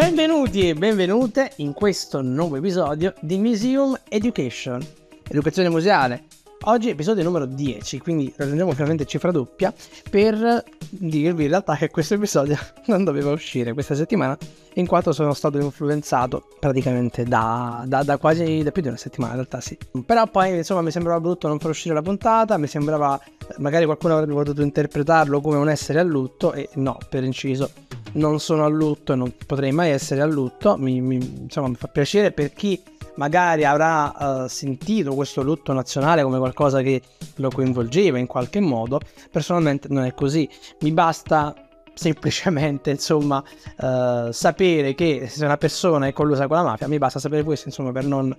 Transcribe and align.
Benvenuti 0.00 0.66
e 0.66 0.74
benvenute 0.74 1.52
in 1.56 1.74
questo 1.74 2.22
nuovo 2.22 2.56
episodio 2.56 3.12
di 3.20 3.36
Museum 3.36 4.00
Education, 4.08 4.82
educazione 5.28 5.68
museale. 5.68 6.24
Oggi 6.64 6.88
episodio 6.88 7.22
numero 7.22 7.44
10, 7.44 7.98
quindi 7.98 8.32
raggiungiamo 8.34 8.72
finalmente 8.72 9.04
cifra 9.04 9.30
doppia 9.30 9.72
per 10.08 10.64
dirvi 10.88 11.44
in 11.44 11.50
realtà 11.50 11.76
che 11.76 11.90
questo 11.90 12.14
episodio 12.14 12.56
non 12.86 13.04
doveva 13.04 13.30
uscire 13.30 13.74
questa 13.74 13.94
settimana 13.94 14.38
in 14.74 14.86
quanto 14.86 15.12
sono 15.12 15.34
stato 15.34 15.58
influenzato 15.58 16.46
praticamente 16.58 17.24
da, 17.24 17.84
da, 17.86 18.02
da 18.02 18.16
quasi 18.16 18.62
da 18.62 18.72
più 18.72 18.80
di 18.80 18.88
una 18.88 18.96
settimana 18.96 19.32
in 19.32 19.38
realtà 19.40 19.60
sì. 19.60 19.76
Però 20.06 20.26
poi 20.28 20.56
insomma 20.56 20.80
mi 20.80 20.90
sembrava 20.90 21.20
brutto 21.20 21.46
non 21.46 21.58
far 21.58 21.70
uscire 21.70 21.92
la 21.92 22.02
puntata, 22.02 22.56
mi 22.56 22.68
sembrava 22.68 23.20
magari 23.58 23.84
qualcuno 23.84 24.14
avrebbe 24.14 24.32
potuto 24.32 24.62
interpretarlo 24.62 25.42
come 25.42 25.58
un 25.58 25.68
essere 25.68 26.00
a 26.00 26.04
lutto 26.04 26.54
e 26.54 26.70
no, 26.76 26.96
per 27.10 27.22
inciso 27.22 27.70
non 28.12 28.40
sono 28.40 28.64
a 28.64 28.68
lutto 28.68 29.12
e 29.12 29.16
non 29.16 29.32
potrei 29.46 29.72
mai 29.72 29.90
essere 29.90 30.20
a 30.20 30.26
lutto, 30.26 30.76
mi, 30.76 31.00
mi, 31.00 31.16
insomma 31.42 31.68
mi 31.68 31.74
fa 31.74 31.88
piacere 31.88 32.32
per 32.32 32.52
chi 32.52 32.80
magari 33.16 33.64
avrà 33.64 34.14
uh, 34.44 34.46
sentito 34.48 35.14
questo 35.14 35.42
lutto 35.42 35.72
nazionale 35.72 36.22
come 36.22 36.38
qualcosa 36.38 36.80
che 36.80 37.02
lo 37.36 37.50
coinvolgeva 37.50 38.18
in 38.18 38.26
qualche 38.26 38.60
modo, 38.60 39.00
personalmente 39.30 39.88
non 39.90 40.04
è 40.04 40.14
così, 40.14 40.48
mi 40.80 40.92
basta 40.92 41.54
semplicemente 41.92 42.90
insomma 42.90 43.42
uh, 43.78 44.30
sapere 44.30 44.94
che 44.94 45.26
se 45.28 45.44
una 45.44 45.56
persona 45.56 46.06
è 46.06 46.12
collusa 46.12 46.46
con 46.46 46.56
la 46.56 46.62
mafia, 46.62 46.88
mi 46.88 46.98
basta 46.98 47.18
sapere 47.18 47.42
questo 47.42 47.68
insomma 47.68 47.92
per 47.92 48.04
non 48.04 48.34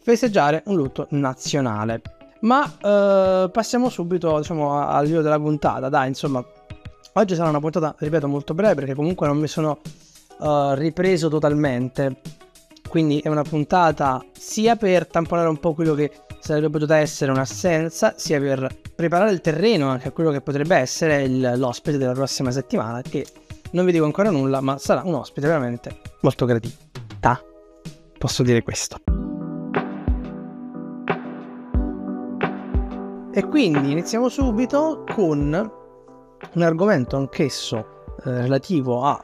festeggiare 0.00 0.62
un 0.66 0.76
lutto 0.76 1.06
nazionale. 1.10 2.00
Ma 2.40 2.60
uh, 2.62 3.50
passiamo 3.50 3.88
subito 3.88 4.38
diciamo 4.38 4.78
al 4.78 5.06
video 5.06 5.22
della 5.22 5.38
puntata, 5.38 5.88
dai 5.88 6.08
insomma 6.08 6.44
oggi 7.14 7.34
sarà 7.34 7.48
una 7.48 7.60
puntata 7.60 7.94
ripeto 7.98 8.28
molto 8.28 8.54
breve 8.54 8.74
perché 8.74 8.94
comunque 8.94 9.26
non 9.26 9.38
mi 9.38 9.48
sono 9.48 9.80
ripreso 10.74 11.28
totalmente 11.28 12.20
quindi 12.94 13.18
è 13.18 13.28
una 13.28 13.42
puntata 13.42 14.24
sia 14.32 14.76
per 14.76 15.08
tamponare 15.08 15.48
un 15.48 15.58
po' 15.58 15.74
quello 15.74 15.94
che 15.94 16.12
sarebbe 16.38 16.70
potuta 16.70 16.96
essere 16.98 17.32
un'assenza, 17.32 18.14
sia 18.16 18.38
per 18.38 18.68
preparare 18.94 19.32
il 19.32 19.40
terreno 19.40 19.88
anche 19.88 20.06
a 20.06 20.10
quello 20.12 20.30
che 20.30 20.40
potrebbe 20.40 20.76
essere 20.76 21.22
il, 21.22 21.54
l'ospite 21.56 21.98
della 21.98 22.12
prossima 22.12 22.52
settimana, 22.52 23.02
che 23.02 23.26
non 23.72 23.84
vi 23.84 23.90
dico 23.90 24.04
ancora 24.04 24.30
nulla, 24.30 24.60
ma 24.60 24.78
sarà 24.78 25.02
un 25.04 25.14
ospite 25.14 25.48
veramente 25.48 26.00
molto 26.20 26.44
gradita. 26.44 27.42
Posso 28.16 28.42
dire 28.44 28.62
questo. 28.62 28.98
E 33.32 33.48
quindi 33.48 33.90
iniziamo 33.90 34.28
subito 34.28 35.04
con 35.12 35.82
un 36.54 36.62
argomento 36.62 37.16
anch'esso 37.16 38.04
eh, 38.24 38.42
relativo 38.42 39.02
a 39.02 39.22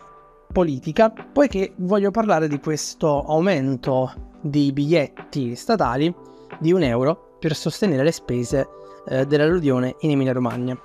politica, 0.52 1.10
poiché 1.10 1.72
voglio 1.76 2.10
parlare 2.10 2.48
di 2.48 2.58
questo 2.58 3.24
aumento 3.24 4.12
di 4.40 4.72
biglietti 4.72 5.54
statali 5.54 6.12
di 6.58 6.72
un 6.72 6.82
euro 6.82 7.36
per 7.38 7.54
sostenere 7.54 8.02
le 8.02 8.12
spese 8.12 8.68
eh, 9.06 9.26
dell'alluvione 9.26 9.96
in 10.00 10.10
Emilia 10.10 10.32
Romagna. 10.32 10.76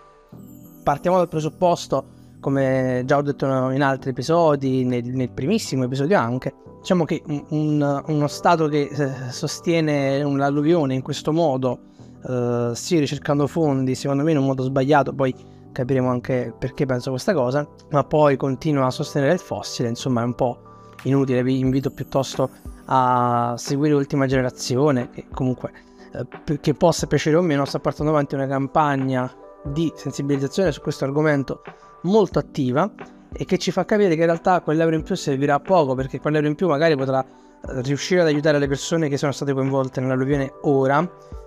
Partiamo 0.84 1.18
dal 1.18 1.28
presupposto, 1.28 2.06
come 2.40 3.02
già 3.06 3.18
ho 3.18 3.22
detto 3.22 3.46
in 3.72 3.82
altri 3.82 4.12
episodi, 4.12 4.84
nel, 4.84 5.04
nel 5.04 5.32
primissimo 5.32 5.84
episodio 5.86 6.20
anche, 6.20 6.54
diciamo 6.80 7.04
che 7.04 7.24
un, 7.26 8.04
uno 8.06 8.28
Stato 8.28 8.68
che 8.68 8.90
eh, 8.92 9.32
sostiene 9.32 10.24
l'alluvione 10.24 10.94
in 10.94 11.02
questo 11.02 11.34
modo, 11.34 11.80
eh, 12.28 12.72
sì 12.76 13.00
ricercando 13.00 13.48
fondi, 13.48 13.96
secondo 13.96 14.24
me 14.24 14.32
in 14.32 14.38
un 14.38 14.46
modo 14.46 14.62
sbagliato, 14.62 15.12
poi 15.12 15.34
capiremo 15.76 16.10
anche 16.10 16.54
perché 16.58 16.86
penso 16.86 17.10
questa 17.10 17.34
cosa, 17.34 17.68
ma 17.90 18.04
poi 18.06 18.38
continua 18.38 18.86
a 18.86 18.92
sostenere 18.92 19.34
il 19.34 19.40
fossile, 19.40 19.90
insomma 19.90 20.22
è 20.22 20.24
un 20.24 20.34
po' 20.34 20.60
inutile, 21.04 21.44
vi 21.44 21.60
invito 21.60 21.92
piuttosto 21.92 22.50
a 22.86 23.56
seguire 23.58 23.94
l'ultima 23.94 24.26
generazione, 24.26 25.10
che 25.10 25.26
comunque 25.32 25.72
eh, 26.14 26.60
che 26.62 26.74
possa 26.76 27.08
piacere 27.08 27.36
o 27.36 27.42
meno 27.42 27.66
sta 27.66 27.80
portando 27.80 28.12
avanti 28.12 28.36
una 28.36 28.48
campagna 28.48 29.30
di 29.64 29.92
sensibilizzazione 29.96 30.72
su 30.72 30.80
questo 30.82 31.04
argomento 31.04 31.62
molto 32.04 32.40
attiva 32.40 32.90
e 33.34 33.44
che 33.44 33.58
ci 33.58 33.72
fa 33.72 33.84
capire 33.84 34.16
che 34.16 34.22
in 34.22 34.28
realtà 34.28 34.62
quell'euro 34.62 34.96
in 34.96 35.04
più 35.04 35.16
servirà 35.16 35.56
a 35.56 35.60
poco 35.60 35.94
perché 35.94 36.22
quell'euro 36.22 36.48
in 36.48 36.56
più 36.56 36.68
magari 36.68 36.96
potrà 36.96 37.22
eh, 37.22 37.82
riuscire 37.82 38.22
ad 38.22 38.28
aiutare 38.28 38.60
le 38.60 38.68
persone 38.68 39.10
che 39.10 39.18
sono 39.18 39.34
state 39.34 39.52
coinvolte 39.52 40.00
nell'alluvione 40.00 40.54
ora, 40.62 41.06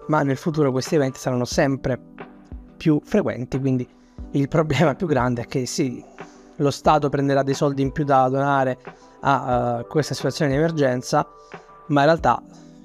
ma 0.08 0.22
nel 0.22 0.36
futuro 0.36 0.70
questi 0.70 0.96
eventi 0.96 1.18
saranno 1.18 1.46
sempre 1.46 1.98
più 2.76 3.00
frequenti, 3.02 3.58
quindi 3.58 3.88
il 4.32 4.48
problema 4.48 4.94
più 4.94 5.06
grande 5.06 5.42
è 5.42 5.46
che 5.46 5.66
sì, 5.66 6.04
lo 6.56 6.70
Stato 6.70 7.08
prenderà 7.08 7.42
dei 7.42 7.54
soldi 7.54 7.82
in 7.82 7.92
più 7.92 8.04
da 8.04 8.28
donare 8.28 8.78
a 9.20 9.78
uh, 9.80 9.86
questa 9.86 10.14
situazione 10.14 10.50
di 10.50 10.56
emergenza, 10.56 11.26
ma 11.88 12.00
in 12.00 12.06
realtà 12.06 12.42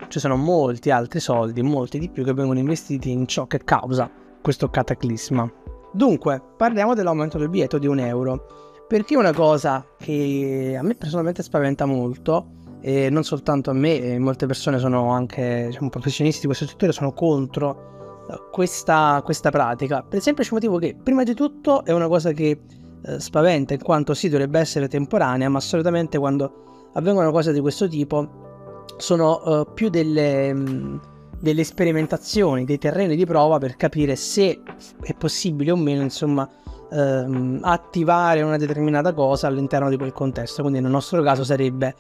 ci 0.08 0.20
sono 0.20 0.36
molti 0.36 0.92
altri 0.92 1.20
soldi, 1.20 1.62
molti 1.62 2.00
di 2.00 2.10
più 2.10 2.24
che 2.24 2.34
vengono 2.34 2.60
investiti 2.60 3.12
in 3.12 3.28
ciò 3.28 3.48
che 3.48 3.64
causa 3.64 4.10
questo 4.42 4.70
cataclisma. 4.70 5.52
Dunque, 5.92 6.42
parliamo 6.58 6.94
dell'aumento 6.94 7.38
del 7.38 7.50
biglietto 7.50 7.78
di 7.78 7.88
un 7.88 8.00
euro, 8.00 8.86
perché 8.88 9.16
una 9.16 9.34
cosa 9.34 9.86
che 9.98 10.76
a 10.78 10.84
me 10.84 10.96
personalmente 10.96 11.44
spaventa 11.44 11.86
molto, 11.86 12.48
e 12.82 13.10
non 13.10 13.24
soltanto 13.24 13.70
a 13.70 13.74
me, 13.74 14.20
molte 14.20 14.46
persone 14.46 14.78
sono 14.78 15.10
anche 15.12 15.68
diciamo, 15.68 15.90
professionisti 15.90 16.42
di 16.42 16.48
questo 16.48 16.68
settore, 16.68 16.92
sono 16.92 17.14
contro 17.14 18.03
questa, 18.52 19.22
questa, 19.24 19.50
pratica 19.50 20.02
per 20.02 20.18
il 20.18 20.22
semplice 20.22 20.54
motivo 20.54 20.78
che 20.78 20.96
prima 21.02 21.24
di 21.24 21.34
tutto 21.34 21.84
è 21.84 21.92
una 21.92 22.08
cosa 22.08 22.32
che 22.32 22.62
eh, 23.06 23.20
spaventa 23.20 23.74
in 23.74 23.82
quanto 23.82 24.14
sì 24.14 24.30
dovrebbe 24.30 24.60
essere 24.60 24.88
temporanea 24.88 25.50
ma 25.50 25.60
solitamente 25.60 26.18
quando 26.18 26.90
avvengono 26.94 27.32
cose 27.32 27.52
di 27.52 27.60
questo 27.60 27.88
tipo 27.88 28.86
sono 28.98 29.42
uh, 29.44 29.74
più 29.74 29.90
delle, 29.90 30.54
mh, 30.54 30.70
mm, 30.70 30.98
delle, 31.40 31.64
sperimentazioni, 31.64 32.66
dei 32.66 32.78
terreni 32.78 33.16
di 33.16 33.26
prova 33.26 33.58
per 33.58 33.76
capire 33.76 34.16
se 34.16 34.62
è 35.02 35.14
possibile 35.14 35.72
o 35.72 35.76
meno 35.76 36.02
insomma 36.02 36.48
ehm, 36.92 37.60
attivare 37.64 38.42
una 38.42 38.58
determinata 38.58 39.14
cosa 39.14 39.48
all'interno 39.48 39.90
di 39.90 39.98
quel 39.98 40.14
contesto. 40.14 40.62
Quindi 40.62 40.80
nel 40.80 40.92
nostro 40.92 41.22
caso 41.22 41.44
sarebbe 41.44 41.96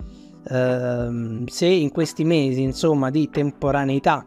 ehm, 0.50 1.46
se 1.48 1.66
in 1.66 1.92
questi 1.92 2.24
mesi 2.24 2.62
insomma 2.62 3.10
di 3.10 3.30
temporaneità 3.30 4.26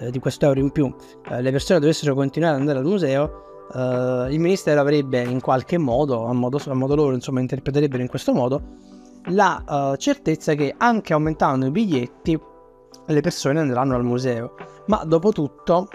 eh, 0.00 0.10
di 0.10 0.18
questo 0.18 0.46
euro 0.46 0.60
in 0.60 0.70
più 0.70 0.92
eh, 1.30 1.42
le 1.42 1.50
persone 1.50 1.80
dovessero 1.80 2.14
continuare 2.14 2.54
ad 2.54 2.60
andare 2.60 2.78
al 2.78 2.84
museo, 2.84 3.66
eh, 3.74 4.26
il 4.30 4.40
ministero 4.40 4.80
avrebbe 4.80 5.22
in 5.22 5.40
qualche 5.40 5.78
modo, 5.78 6.24
a 6.24 6.32
modo, 6.32 6.60
a 6.64 6.74
modo 6.74 6.94
loro, 6.94 7.14
insomma, 7.14 7.40
interpreterebbero 7.40 8.02
in 8.02 8.08
questo 8.08 8.32
modo, 8.32 8.62
la 9.26 9.92
eh, 9.92 9.98
certezza 9.98 10.54
che 10.54 10.74
anche 10.76 11.12
aumentando 11.12 11.66
i 11.66 11.70
biglietti 11.70 12.38
le 13.06 13.20
persone 13.20 13.60
andranno 13.60 13.94
al 13.94 14.04
museo. 14.04 14.54
Ma 14.86 15.04
dopo 15.04 15.32
tutto 15.32 15.88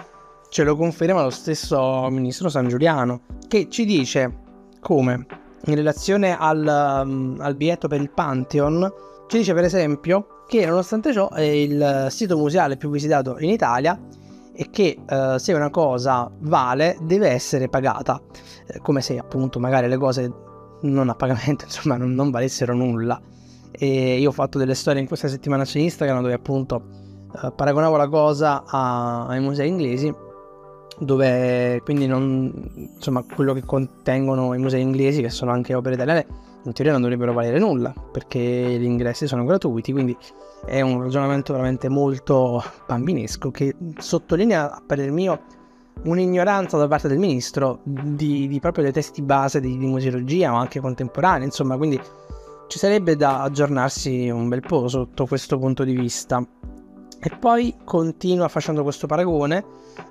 ce 0.49 0.63
lo 0.63 0.75
conferma 0.75 1.23
lo 1.23 1.29
stesso 1.31 2.07
ministro 2.09 2.49
San 2.49 2.67
Giuliano, 2.67 3.21
che 3.47 3.69
ci 3.69 3.85
dice 3.85 4.41
come 4.79 5.25
in 5.65 5.75
relazione 5.75 6.37
al, 6.37 7.03
um, 7.05 7.37
al 7.39 7.55
biglietto 7.55 7.87
per 7.87 8.01
il 8.01 8.11
Pantheon, 8.11 8.91
ci 9.27 9.37
dice 9.37 9.53
per 9.53 9.63
esempio 9.63 10.43
che 10.47 10.65
nonostante 10.65 11.13
ciò 11.13 11.29
è 11.29 11.41
il 11.41 12.07
sito 12.09 12.37
museale 12.37 12.77
più 12.77 12.89
visitato 12.89 13.37
in 13.39 13.49
Italia 13.49 13.99
e 14.53 14.69
che 14.69 14.99
eh, 15.07 15.35
se 15.39 15.53
una 15.53 15.69
cosa 15.69 16.29
vale 16.39 16.97
deve 17.01 17.29
essere 17.29 17.69
pagata, 17.69 18.21
eh, 18.67 18.79
come 18.79 19.01
se 19.01 19.17
appunto 19.17 19.59
magari 19.59 19.87
le 19.87 19.97
cose 19.97 20.31
non 20.81 21.09
a 21.09 21.15
pagamento 21.15 21.65
insomma 21.65 21.97
non, 21.97 22.11
non, 22.13 22.29
valessero 22.29 22.73
nulla. 22.73 23.19
E 23.71 24.19
io 24.19 24.29
ho 24.29 24.33
fatto 24.33 24.59
delle 24.59 24.75
storie 24.75 25.01
in 25.01 25.07
questa 25.07 25.27
settimana 25.27 25.65
su 25.65 25.79
Instagram 25.79 26.21
dove 26.21 26.33
appunto 26.33 26.83
eh, 27.43 27.51
paragonavo 27.55 27.97
la 27.97 28.07
cosa 28.07 28.63
a, 28.65 29.25
ai 29.25 29.39
musei 29.39 29.67
inglesi 29.67 30.13
dove 30.99 31.81
quindi 31.83 32.05
non 32.05 32.53
insomma 32.93 33.23
quello 33.23 33.53
che 33.53 33.63
contengono 33.65 34.53
i 34.53 34.59
musei 34.59 34.81
inglesi 34.81 35.23
che 35.23 35.31
sono 35.31 35.49
anche 35.49 35.73
opere 35.73 35.95
italiane 35.95 36.27
in 36.63 36.73
teoria 36.73 36.93
non 36.93 37.01
dovrebbero 37.01 37.33
valere 37.33 37.59
nulla 37.59 37.93
perché 38.11 38.39
gli 38.39 38.83
ingressi 38.83 39.27
sono 39.27 39.43
gratuiti, 39.43 39.91
quindi 39.91 40.15
è 40.65 40.81
un 40.81 41.01
ragionamento 41.01 41.53
veramente 41.53 41.89
molto 41.89 42.63
bambinesco 42.87 43.51
che 43.51 43.75
sottolinea, 43.97 44.73
a 44.73 44.83
parer 44.85 45.11
mio, 45.11 45.41
un'ignoranza 46.03 46.77
da 46.77 46.87
parte 46.87 47.07
del 47.07 47.19
ministro 47.19 47.79
di, 47.83 48.47
di 48.47 48.59
proprio 48.59 48.83
dei 48.83 48.93
testi 48.93 49.21
base 49.21 49.59
di, 49.59 49.77
di 49.77 49.85
museologia 49.85 50.53
o 50.53 50.55
anche 50.55 50.79
contemporanea, 50.79 51.45
insomma, 51.45 51.77
quindi 51.77 51.99
ci 52.67 52.79
sarebbe 52.79 53.15
da 53.15 53.41
aggiornarsi 53.41 54.29
un 54.29 54.47
bel 54.47 54.61
po' 54.61 54.87
sotto 54.87 55.25
questo 55.25 55.59
punto 55.59 55.83
di 55.83 55.93
vista. 55.93 56.45
E 57.25 57.29
poi 57.39 57.73
continua 57.85 58.49
facendo 58.49 58.83
questo 58.83 59.07
paragone 59.07 59.63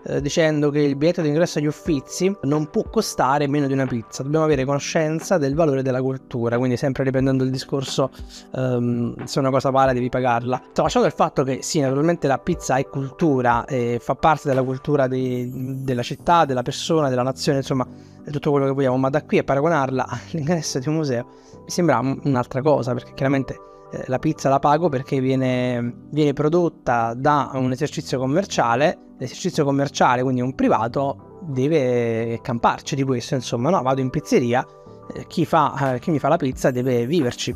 eh, 0.07 0.23
dicendo 0.23 0.71
che 0.71 0.81
il 0.81 0.97
biglietto 0.97 1.21
d'ingresso 1.21 1.59
agli 1.59 1.67
uffizi 1.67 2.35
non 2.45 2.71
può 2.71 2.85
costare 2.85 3.47
meno 3.47 3.67
di 3.67 3.75
una 3.75 3.87
pizza, 3.87 4.23
dobbiamo 4.23 4.47
avere 4.47 4.65
conoscenza 4.65 5.37
del 5.37 5.55
valore 5.55 5.83
della 5.83 6.01
cultura, 6.01 6.57
quindi 6.57 6.79
sempre 6.79 7.05
riprendendo 7.05 7.45
il 7.45 7.51
discorso 7.51 8.11
um, 8.53 9.15
se 9.25 9.39
una 9.41 9.51
cosa 9.51 9.69
vale 9.69 9.93
devi 9.93 10.09
pagarla. 10.09 10.63
Tralasciando 10.73 11.07
il 11.07 11.13
fatto 11.13 11.43
che 11.43 11.59
sì, 11.61 11.81
naturalmente 11.81 12.27
la 12.27 12.39
pizza 12.39 12.77
è 12.77 12.87
cultura 12.87 13.67
e 13.67 13.99
fa 14.01 14.15
parte 14.15 14.49
della 14.49 14.63
cultura 14.63 15.07
di, 15.07 15.83
della 15.85 16.03
città, 16.03 16.47
della 16.47 16.63
persona, 16.63 17.11
della 17.11 17.23
nazione, 17.23 17.59
insomma 17.59 17.87
è 18.25 18.31
tutto 18.31 18.51
quello 18.51 18.65
che 18.65 18.73
vogliamo, 18.73 18.97
ma 18.97 19.11
da 19.11 19.23
qui 19.23 19.37
a 19.37 19.45
paragonarla 19.45 20.09
all'ingresso 20.33 20.79
di 20.79 20.89
un 20.89 20.95
museo 20.95 21.27
mi 21.63 21.71
sembra 21.71 21.99
un'altra 21.99 22.63
cosa, 22.63 22.95
perché 22.95 23.13
chiaramente 23.15 23.72
eh, 23.93 24.05
la 24.07 24.19
pizza 24.19 24.49
la 24.49 24.59
pago 24.59 24.89
perché 24.89 25.21
viene, 25.21 26.07
viene 26.11 26.33
prodotta 26.33 27.13
da 27.15 27.51
un 27.55 27.71
esercizio 27.73 28.19
commerciale, 28.19 28.99
l'esercizio 29.19 29.65
commerciale, 29.65 30.23
quindi 30.23 30.41
un 30.41 30.55
privato, 30.55 31.41
deve 31.43 32.41
camparci 32.41 32.95
di 32.95 33.03
questo, 33.03 33.35
insomma, 33.35 33.69
no, 33.69 33.83
vado 33.83 34.01
in 34.01 34.09
pizzeria, 34.09 34.67
eh, 35.15 35.27
chi, 35.27 35.45
fa, 35.45 35.95
eh, 35.95 35.99
chi 35.99 36.11
mi 36.11 36.19
fa 36.19 36.29
la 36.29 36.37
pizza 36.37 36.71
deve 36.71 37.07
viverci. 37.07 37.55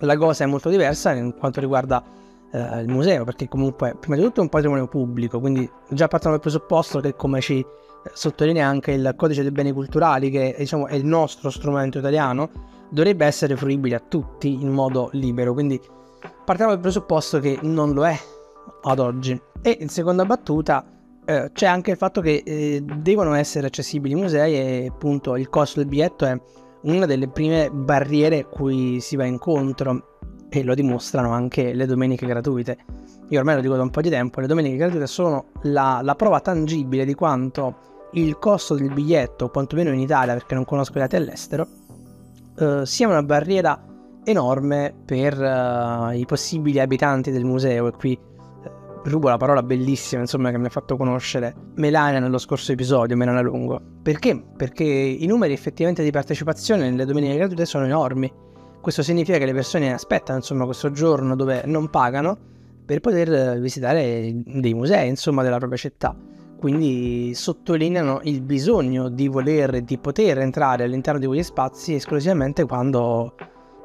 La 0.00 0.16
cosa 0.16 0.42
è 0.42 0.46
molto 0.48 0.68
diversa 0.68 1.12
in 1.12 1.34
quanto 1.38 1.60
riguarda 1.60 2.02
il 2.54 2.88
museo, 2.88 3.24
perché 3.24 3.48
comunque 3.48 3.96
prima 3.98 4.16
di 4.16 4.22
tutto 4.22 4.40
è 4.40 4.42
un 4.42 4.50
patrimonio 4.50 4.86
pubblico, 4.86 5.40
quindi 5.40 5.66
già 5.88 6.06
partiamo 6.06 6.34
dal 6.34 6.44
presupposto 6.44 7.00
che 7.00 7.14
come 7.14 7.40
ci 7.40 7.64
sottolinea 8.12 8.66
anche 8.66 8.92
il 8.92 9.14
codice 9.16 9.40
dei 9.40 9.52
beni 9.52 9.72
culturali, 9.72 10.28
che 10.28 10.54
diciamo, 10.58 10.86
è 10.86 10.94
il 10.94 11.06
nostro 11.06 11.48
strumento 11.48 11.98
italiano, 11.98 12.50
dovrebbe 12.92 13.24
essere 13.24 13.56
fruibile 13.56 13.96
a 13.96 14.02
tutti 14.06 14.52
in 14.52 14.68
modo 14.68 15.08
libero, 15.12 15.54
quindi 15.54 15.80
partiamo 16.44 16.72
dal 16.72 16.80
presupposto 16.80 17.40
che 17.40 17.58
non 17.62 17.92
lo 17.94 18.06
è 18.06 18.16
ad 18.82 18.98
oggi. 18.98 19.40
E 19.62 19.78
in 19.80 19.88
seconda 19.88 20.26
battuta 20.26 20.84
eh, 21.24 21.50
c'è 21.52 21.66
anche 21.66 21.92
il 21.92 21.96
fatto 21.96 22.20
che 22.20 22.42
eh, 22.44 22.82
devono 22.82 23.32
essere 23.34 23.68
accessibili 23.68 24.14
i 24.14 24.20
musei 24.20 24.54
e 24.54 24.86
appunto 24.90 25.36
il 25.36 25.48
costo 25.48 25.80
del 25.80 25.88
biglietto 25.88 26.26
è 26.26 26.38
una 26.82 27.06
delle 27.06 27.28
prime 27.28 27.70
barriere 27.72 28.46
cui 28.46 29.00
si 29.00 29.16
va 29.16 29.24
incontro 29.24 30.18
e 30.50 30.62
lo 30.62 30.74
dimostrano 30.74 31.30
anche 31.30 31.72
le 31.72 31.86
domeniche 31.86 32.26
gratuite. 32.26 32.76
Io 33.28 33.38
ormai 33.38 33.54
lo 33.54 33.62
dico 33.62 33.76
da 33.76 33.82
un 33.82 33.90
po' 33.90 34.02
di 34.02 34.10
tempo, 34.10 34.40
le 34.40 34.46
domeniche 34.46 34.76
gratuite 34.76 35.06
sono 35.06 35.46
la, 35.62 36.00
la 36.02 36.14
prova 36.14 36.40
tangibile 36.40 37.06
di 37.06 37.14
quanto 37.14 37.90
il 38.12 38.38
costo 38.38 38.74
del 38.74 38.92
biglietto, 38.92 39.48
quantomeno 39.48 39.90
in 39.90 40.00
Italia 40.00 40.34
perché 40.34 40.54
non 40.54 40.66
conosco 40.66 40.98
i 40.98 41.00
dati 41.00 41.16
all'estero, 41.16 41.66
eh, 42.58 42.82
sia 42.84 43.08
una 43.08 43.22
barriera 43.22 43.86
enorme 44.24 44.94
per 45.04 45.36
uh, 45.36 46.10
i 46.12 46.24
possibili 46.26 46.78
abitanti 46.78 47.30
del 47.32 47.44
museo 47.44 47.88
e 47.88 47.90
qui 47.92 48.18
rubo 49.04 49.28
la 49.28 49.36
parola 49.36 49.62
bellissima, 49.62 50.20
insomma, 50.20 50.50
che 50.50 50.58
mi 50.58 50.66
ha 50.66 50.70
fatto 50.70 50.96
conoscere 50.96 51.54
Melania 51.74 52.20
nello 52.20 52.38
scorso 52.38 52.72
episodio, 52.72 53.16
Melania 53.16 53.42
Lungo. 53.42 53.80
Perché? 54.02 54.40
Perché 54.56 54.84
i 54.84 55.26
numeri 55.26 55.52
effettivamente 55.52 56.04
di 56.04 56.10
partecipazione 56.10 56.88
nelle 56.88 57.04
domeniche 57.04 57.36
gratuite 57.36 57.64
sono 57.66 57.84
enormi. 57.84 58.32
Questo 58.80 59.02
significa 59.02 59.38
che 59.38 59.46
le 59.46 59.54
persone 59.54 59.92
aspettano, 59.92 60.38
insomma, 60.38 60.64
questo 60.64 60.90
giorno 60.92 61.34
dove 61.34 61.62
non 61.66 61.88
pagano 61.88 62.38
per 62.84 63.00
poter 63.00 63.58
visitare 63.60 64.32
dei 64.44 64.74
musei, 64.74 65.08
insomma, 65.08 65.42
della 65.42 65.58
propria 65.58 65.78
città. 65.78 66.16
Quindi 66.62 67.34
sottolineano 67.34 68.20
il 68.22 68.40
bisogno 68.40 69.08
di 69.08 69.26
voler 69.26 69.82
di 69.82 69.98
poter 69.98 70.38
entrare 70.38 70.84
all'interno 70.84 71.18
di 71.18 71.26
quegli 71.26 71.42
spazi 71.42 71.94
esclusivamente 71.94 72.64
quando 72.66 73.34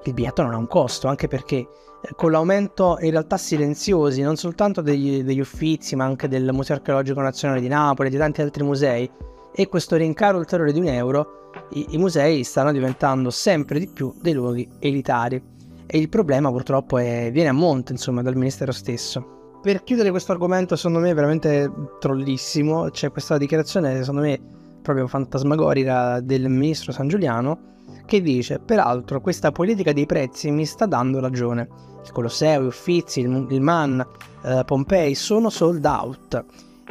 il 0.03 0.13
biglietto 0.13 0.44
non 0.44 0.53
ha 0.53 0.57
un 0.57 0.68
costo, 0.68 1.07
anche 1.07 1.27
perché 1.27 1.68
con 2.15 2.29
l'aumento 2.29 3.00
in 3.01 3.09
realtà 3.09 3.35
silenziosi 3.35 4.21
non 4.21 4.35
soltanto 4.35 4.81
degli, 4.81 5.24
degli 5.24 5.39
Uffizi 5.39 5.95
ma 5.95 6.06
anche 6.06 6.27
del 6.27 6.53
Museo 6.53 6.75
Archeologico 6.75 7.19
Nazionale 7.19 7.62
di 7.62 7.68
Napoli 7.68 8.09
e 8.09 8.12
di 8.12 8.18
tanti 8.18 8.44
altri 8.44 8.62
musei 8.62 9.09
e 9.56 9.68
questo 9.68 9.95
rincaro 9.95 10.38
ulteriore 10.38 10.71
di 10.71 10.80
un 10.80 10.88
euro 10.88 11.50
i, 11.71 11.83
i 11.95 11.97
musei 11.97 12.44
stanno 12.44 12.71
diventando 12.71 13.31
sempre 13.31 13.80
di 13.80 13.88
più 13.88 14.13
dei 14.21 14.33
luoghi 14.33 14.69
elitari. 14.77 15.41
E 15.88 15.97
il 15.97 16.09
problema 16.09 16.51
purtroppo 16.51 17.00
è, 17.00 17.31
viene 17.31 17.50
a 17.50 17.53
monte 17.53 17.94
insomma 17.94 18.21
dal 18.21 18.35
ministero 18.35 18.71
stesso 18.71 19.37
per 19.62 19.83
chiudere 19.83 20.12
questo 20.12 20.31
argomento 20.31 20.75
secondo 20.75 21.00
me 21.00 21.13
veramente 21.13 21.71
trollissimo 22.00 22.89
c'è 22.89 23.12
questa 23.12 23.38
dichiarazione 23.38 24.00
secondo 24.00 24.21
me 24.21 24.39
proprio 24.81 25.07
fantasmagorica 25.07 26.21
del 26.21 26.48
ministro 26.50 26.92
San 26.92 27.07
Giuliano 27.07 27.75
che 28.07 28.21
dice 28.21 28.59
peraltro 28.59 29.21
questa 29.21 29.51
politica 29.51 29.94
dei 29.94 30.06
prezzi 30.06 30.50
mi 30.50 30.65
sta 30.65 30.86
dando 30.86 31.19
ragione. 31.19 31.68
Il 32.04 32.12
Colosseo, 32.12 32.63
gli 32.63 32.68
Uffizi, 32.68 33.19
il, 33.19 33.48
il 33.50 33.62
Man, 33.62 34.04
eh, 34.44 34.63
Pompei 34.65 35.13
sono 35.13 35.50
sold 35.50 35.86
out. 35.86 36.45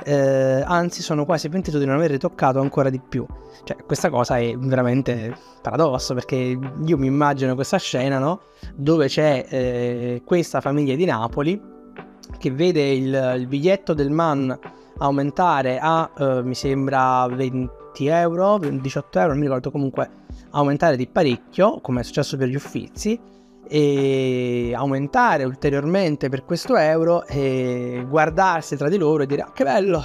Eh, 0.05 0.63
anzi 0.65 1.01
sono 1.01 1.25
quasi 1.25 1.49
pentito 1.49 1.79
di 1.79 1.87
non 1.87 1.97
aver 1.97 2.19
toccato 2.19 2.61
ancora 2.61 2.91
di 2.91 3.01
più. 3.01 3.27
Cioè, 3.65 3.79
questa 3.85 4.11
cosa 4.11 4.39
è 4.39 4.55
veramente 4.57 5.35
paradosso 5.63 6.13
perché 6.13 6.37
io 6.37 6.99
mi 6.99 7.07
immagino 7.07 7.55
questa 7.55 7.79
scena, 7.79 8.19
no? 8.19 8.43
Dove 8.75 9.09
c'è 9.09 9.47
eh, 9.49 10.23
questa 10.25 10.61
famiglia 10.61 10.95
di 10.95 11.07
Napoli 11.07 11.75
che 12.39 12.51
vede 12.51 12.91
il, 12.91 13.35
il 13.39 13.47
biglietto 13.47 13.95
del 13.95 14.11
man 14.11 14.59
aumentare 14.99 15.79
a, 15.81 16.11
eh, 16.17 16.43
mi 16.43 16.55
sembra, 16.55 17.27
20 17.27 18.07
euro, 18.07 18.59
18 18.59 19.19
euro, 19.19 19.31
non 19.31 19.39
mi 19.39 19.47
ricordo 19.47 19.71
comunque 19.71 20.11
aumentare 20.51 20.97
di 20.97 21.07
parecchio, 21.07 21.81
come 21.81 22.01
è 22.01 22.05
successo 22.05 22.37
per 22.37 22.49
gli 22.49 22.55
Uffizi, 22.55 23.19
e 23.69 24.73
aumentare 24.75 25.45
ulteriormente 25.45 26.29
per 26.29 26.45
questo 26.45 26.77
euro 26.77 27.27
e 27.27 28.05
guardarsi 28.09 28.77
tra 28.77 28.89
di 28.89 28.97
loro 28.97 29.25
e 29.25 29.27
dire 29.27 29.43
ah, 29.43 29.53
che 29.53 29.65
bello, 29.65 30.03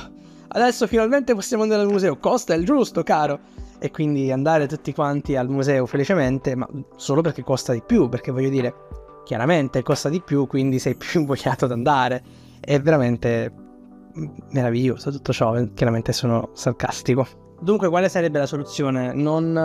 adesso 0.48 0.88
finalmente 0.88 1.36
possiamo 1.36 1.64
andare 1.64 1.82
al 1.82 1.90
museo, 1.90 2.18
costa 2.18 2.54
il 2.54 2.66
giusto 2.66 3.04
caro. 3.04 3.40
E 3.84 3.90
quindi 3.90 4.32
andare 4.32 4.68
tutti 4.68 4.94
quanti 4.94 5.36
al 5.36 5.50
museo 5.50 5.88
felicemente, 5.88 6.54
ma 6.54 6.70
solo 6.98 7.22
perché 7.22 7.42
costa 7.44 7.74
di 7.74 7.82
più, 7.84 8.10
perché 8.10 8.32
voglio 8.32 8.50
dire, 8.50 8.74
chiaramente 9.24 9.84
costa 9.84 10.10
di 10.10 10.22
più, 10.22 10.48
quindi 10.48 10.80
sei 10.80 10.96
più 10.98 11.22
invogliato 11.22 11.66
ad 11.66 11.72
andare, 11.72 12.24
è 12.60 12.80
veramente 12.80 13.54
meraviglioso 14.52 15.12
tutto 15.12 15.32
ciò, 15.32 15.56
chiaramente 15.74 16.12
sono 16.14 16.50
sarcastico. 16.54 17.26
Dunque 17.62 17.90
quale 17.90 18.10
sarebbe 18.10 18.40
la 18.40 18.46
soluzione? 18.48 19.14
Non 19.14 19.56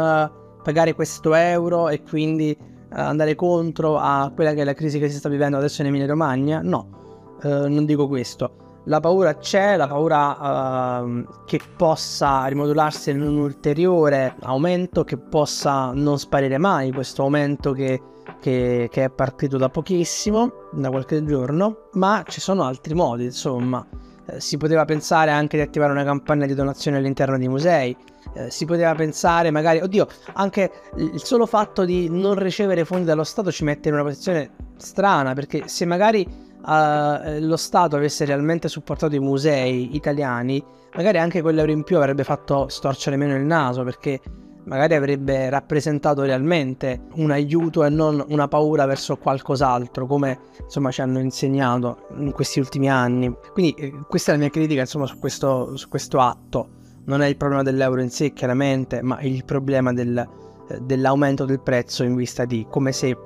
pagare 0.66 0.94
questo 0.94 1.32
euro 1.34 1.88
e 1.88 2.02
quindi 2.02 2.56
uh, 2.58 2.64
andare 2.88 3.36
contro 3.36 3.98
a 3.98 4.32
quella 4.34 4.52
che 4.52 4.62
è 4.62 4.64
la 4.64 4.74
crisi 4.74 4.98
che 4.98 5.08
si 5.08 5.18
sta 5.18 5.28
vivendo 5.28 5.56
adesso 5.56 5.80
in 5.82 5.86
Emilia 5.86 6.08
Romagna? 6.08 6.60
No, 6.60 7.36
uh, 7.40 7.68
non 7.68 7.84
dico 7.84 8.08
questo. 8.08 8.82
La 8.86 8.98
paura 8.98 9.36
c'è, 9.36 9.76
la 9.76 9.86
paura 9.86 11.00
uh, 11.00 11.24
che 11.44 11.60
possa 11.76 12.46
rimodularsi 12.46 13.10
in 13.10 13.22
un 13.22 13.36
ulteriore 13.38 14.34
aumento, 14.40 15.04
che 15.04 15.16
possa 15.18 15.92
non 15.92 16.18
sparire 16.18 16.58
mai 16.58 16.90
questo 16.90 17.22
aumento 17.22 17.70
che, 17.70 18.00
che, 18.40 18.88
che 18.90 19.04
è 19.04 19.10
partito 19.10 19.56
da 19.56 19.68
pochissimo, 19.68 20.68
da 20.72 20.90
qualche 20.90 21.24
giorno, 21.24 21.88
ma 21.92 22.22
ci 22.26 22.40
sono 22.40 22.64
altri 22.64 22.94
modi, 22.94 23.24
insomma. 23.24 23.86
Eh, 24.28 24.40
si 24.40 24.56
poteva 24.56 24.84
pensare 24.84 25.30
anche 25.30 25.56
di 25.56 25.62
attivare 25.62 25.92
una 25.92 26.04
campagna 26.04 26.46
di 26.46 26.54
donazione 26.54 26.96
all'interno 26.96 27.38
dei 27.38 27.48
musei, 27.48 27.96
eh, 28.34 28.50
si 28.50 28.64
poteva 28.64 28.94
pensare 28.94 29.50
magari, 29.50 29.80
oddio, 29.80 30.06
anche 30.34 30.70
il 30.96 31.22
solo 31.22 31.46
fatto 31.46 31.84
di 31.84 32.08
non 32.10 32.34
ricevere 32.34 32.84
fondi 32.84 33.04
dallo 33.04 33.24
Stato 33.24 33.52
ci 33.52 33.64
mette 33.64 33.88
in 33.88 33.94
una 33.94 34.02
posizione 34.02 34.50
strana, 34.76 35.32
perché 35.32 35.68
se 35.68 35.84
magari 35.84 36.26
uh, 36.26 37.38
lo 37.40 37.56
Stato 37.56 37.96
avesse 37.96 38.24
realmente 38.24 38.68
supportato 38.68 39.14
i 39.14 39.20
musei 39.20 39.94
italiani, 39.94 40.62
magari 40.94 41.18
anche 41.18 41.40
quell'euro 41.40 41.70
in 41.70 41.84
più 41.84 41.96
avrebbe 41.96 42.24
fatto 42.24 42.68
storcere 42.68 43.16
meno 43.16 43.36
il 43.36 43.44
naso, 43.44 43.84
perché 43.84 44.20
magari 44.66 44.94
avrebbe 44.94 45.48
rappresentato 45.48 46.22
realmente 46.22 47.02
un 47.14 47.30
aiuto 47.30 47.84
e 47.84 47.88
non 47.88 48.24
una 48.28 48.48
paura 48.48 48.84
verso 48.84 49.16
qualcos'altro, 49.16 50.06
come 50.06 50.38
insomma 50.62 50.90
ci 50.90 51.00
hanno 51.00 51.18
insegnato 51.18 52.06
in 52.18 52.32
questi 52.32 52.58
ultimi 52.58 52.90
anni. 52.90 53.32
Quindi 53.52 53.74
eh, 53.74 53.92
questa 54.08 54.32
è 54.32 54.34
la 54.34 54.40
mia 54.40 54.50
critica 54.50 54.80
insomma 54.80 55.06
su 55.06 55.18
questo, 55.18 55.76
su 55.76 55.88
questo 55.88 56.20
atto. 56.20 56.68
Non 57.04 57.22
è 57.22 57.26
il 57.26 57.36
problema 57.36 57.62
dell'euro 57.62 58.00
in 58.00 58.10
sé 58.10 58.32
chiaramente, 58.32 59.00
ma 59.02 59.20
il 59.20 59.44
problema 59.44 59.92
del, 59.92 60.18
eh, 60.68 60.80
dell'aumento 60.80 61.44
del 61.44 61.60
prezzo 61.60 62.02
in 62.02 62.16
vista 62.16 62.44
di 62.44 62.66
come 62.68 62.90
se 62.90 63.16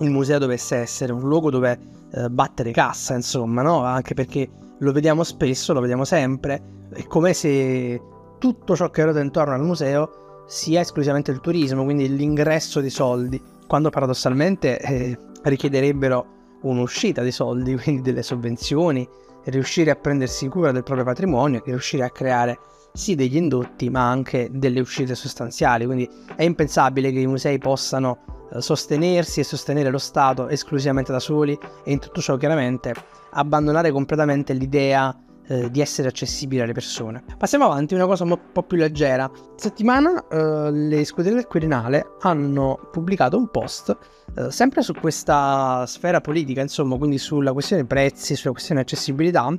il 0.00 0.10
museo 0.10 0.38
dovesse 0.38 0.76
essere 0.76 1.12
un 1.12 1.20
luogo 1.20 1.50
dove 1.50 1.78
eh, 2.12 2.28
battere 2.28 2.72
cassa, 2.72 3.14
insomma, 3.14 3.62
no? 3.62 3.82
Anche 3.84 4.12
perché 4.12 4.48
lo 4.78 4.92
vediamo 4.92 5.24
spesso, 5.24 5.72
lo 5.72 5.80
vediamo 5.80 6.04
sempre, 6.04 6.62
è 6.92 7.04
come 7.06 7.32
se 7.32 8.00
tutto 8.38 8.76
ciò 8.76 8.90
che 8.90 9.02
ruota 9.02 9.20
intorno 9.20 9.54
al 9.54 9.64
museo 9.64 10.26
sia 10.48 10.80
esclusivamente 10.80 11.30
il 11.30 11.40
turismo, 11.40 11.84
quindi 11.84 12.16
l'ingresso 12.16 12.80
di 12.80 12.88
soldi, 12.88 13.40
quando 13.66 13.90
paradossalmente 13.90 14.80
eh, 14.80 15.18
richiederebbero 15.42 16.26
un'uscita 16.62 17.22
di 17.22 17.30
soldi, 17.30 17.76
quindi 17.80 18.00
delle 18.00 18.22
sovvenzioni, 18.22 19.06
riuscire 19.44 19.90
a 19.90 19.96
prendersi 19.96 20.48
cura 20.48 20.72
del 20.72 20.82
proprio 20.82 21.04
patrimonio, 21.04 21.62
riuscire 21.66 22.04
a 22.04 22.10
creare 22.10 22.58
sì 22.94 23.14
degli 23.14 23.36
indotti 23.36 23.90
ma 23.90 24.08
anche 24.08 24.48
delle 24.50 24.80
uscite 24.80 25.14
sostanziali, 25.14 25.84
quindi 25.84 26.08
è 26.34 26.42
impensabile 26.42 27.12
che 27.12 27.20
i 27.20 27.26
musei 27.26 27.58
possano 27.58 28.46
eh, 28.50 28.62
sostenersi 28.62 29.40
e 29.40 29.44
sostenere 29.44 29.90
lo 29.90 29.98
Stato 29.98 30.48
esclusivamente 30.48 31.12
da 31.12 31.20
soli 31.20 31.58
e 31.84 31.92
in 31.92 31.98
tutto 31.98 32.22
ciò 32.22 32.38
chiaramente 32.38 32.94
abbandonare 33.32 33.90
completamente 33.90 34.54
l'idea 34.54 35.14
eh, 35.48 35.70
di 35.70 35.80
essere 35.80 36.08
accessibile 36.08 36.62
alle 36.62 36.72
persone. 36.72 37.24
Passiamo 37.36 37.64
avanti, 37.64 37.94
una 37.94 38.06
cosa 38.06 38.24
un 38.24 38.38
po' 38.52 38.62
più 38.62 38.76
leggera. 38.76 39.30
Settimana 39.56 40.26
eh, 40.28 40.70
le 40.70 41.04
scuderie 41.04 41.36
del 41.38 41.46
Quirinale 41.46 42.16
hanno 42.20 42.78
pubblicato 42.92 43.36
un 43.36 43.48
post 43.48 43.96
eh, 44.36 44.50
sempre 44.50 44.82
su 44.82 44.92
questa 44.92 45.84
sfera 45.86 46.20
politica, 46.20 46.60
insomma, 46.60 46.96
quindi 46.96 47.18
sulla 47.18 47.52
questione 47.52 47.84
prezzi, 47.86 48.36
sulla 48.36 48.52
questione 48.52 48.82
accessibilità. 48.82 49.56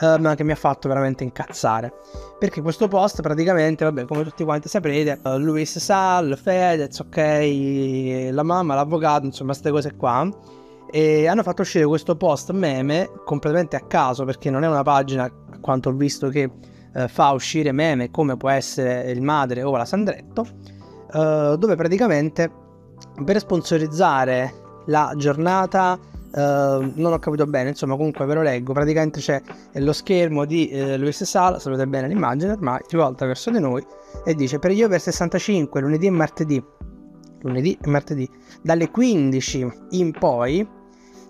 Ma 0.00 0.34
che 0.34 0.42
mi 0.42 0.50
ha 0.50 0.56
fatto 0.56 0.88
veramente 0.88 1.22
incazzare 1.22 1.92
perché 2.40 2.60
questo 2.60 2.88
post 2.88 3.22
praticamente 3.22 3.84
vabbè 3.84 4.06
come 4.06 4.24
tutti 4.24 4.42
quanti 4.42 4.68
saprete 4.68 5.20
uh, 5.22 5.36
Luis 5.36 5.78
Sal, 5.78 6.36
Fedez 6.36 6.98
ok 6.98 8.30
la 8.32 8.42
mamma 8.42 8.74
l'avvocato 8.74 9.26
insomma 9.26 9.52
queste 9.52 9.70
cose 9.70 9.94
qua 9.94 10.28
e 10.94 11.26
hanno 11.26 11.42
fatto 11.42 11.62
uscire 11.62 11.84
questo 11.86 12.14
post 12.14 12.52
meme 12.52 13.10
completamente 13.24 13.74
a 13.74 13.80
caso 13.80 14.24
perché 14.24 14.48
non 14.48 14.62
è 14.62 14.68
una 14.68 14.84
pagina, 14.84 15.24
a 15.24 15.58
quanto 15.60 15.88
ho 15.88 15.92
visto, 15.92 16.28
che 16.28 16.48
eh, 16.94 17.08
fa 17.08 17.32
uscire 17.32 17.72
meme 17.72 18.12
come 18.12 18.36
può 18.36 18.48
essere 18.48 19.10
il 19.10 19.20
Madre 19.20 19.64
o 19.64 19.76
la 19.76 19.86
Sandretto, 19.86 20.46
eh, 21.12 21.56
dove 21.58 21.74
praticamente 21.74 22.48
per 23.24 23.40
sponsorizzare 23.40 24.54
la 24.86 25.12
giornata 25.16 25.98
Uh, 26.34 26.90
non 26.96 27.12
ho 27.12 27.18
capito 27.20 27.46
bene, 27.46 27.68
insomma, 27.68 27.94
comunque 27.94 28.26
ve 28.26 28.34
lo 28.34 28.42
leggo. 28.42 28.72
Praticamente 28.72 29.20
c'è 29.20 29.40
lo 29.74 29.92
schermo 29.92 30.44
di 30.44 30.68
uh, 30.72 30.96
Luis 30.96 31.22
Sala, 31.22 31.60
sapete 31.60 31.86
bene 31.86 32.08
l'immagine 32.08 32.50
ormai, 32.50 32.80
rivolta 32.88 33.24
verso 33.24 33.52
di 33.52 33.60
noi 33.60 33.86
e 34.24 34.34
dice 34.34 34.58
per 34.58 34.72
gli 34.72 34.82
over 34.82 35.00
65 35.00 35.80
lunedì 35.80 36.06
e 36.06 36.10
martedì, 36.10 36.60
lunedì 37.42 37.78
e 37.80 37.88
martedì, 37.88 38.28
dalle 38.62 38.90
15 38.90 39.72
in 39.90 40.10
poi, 40.10 40.68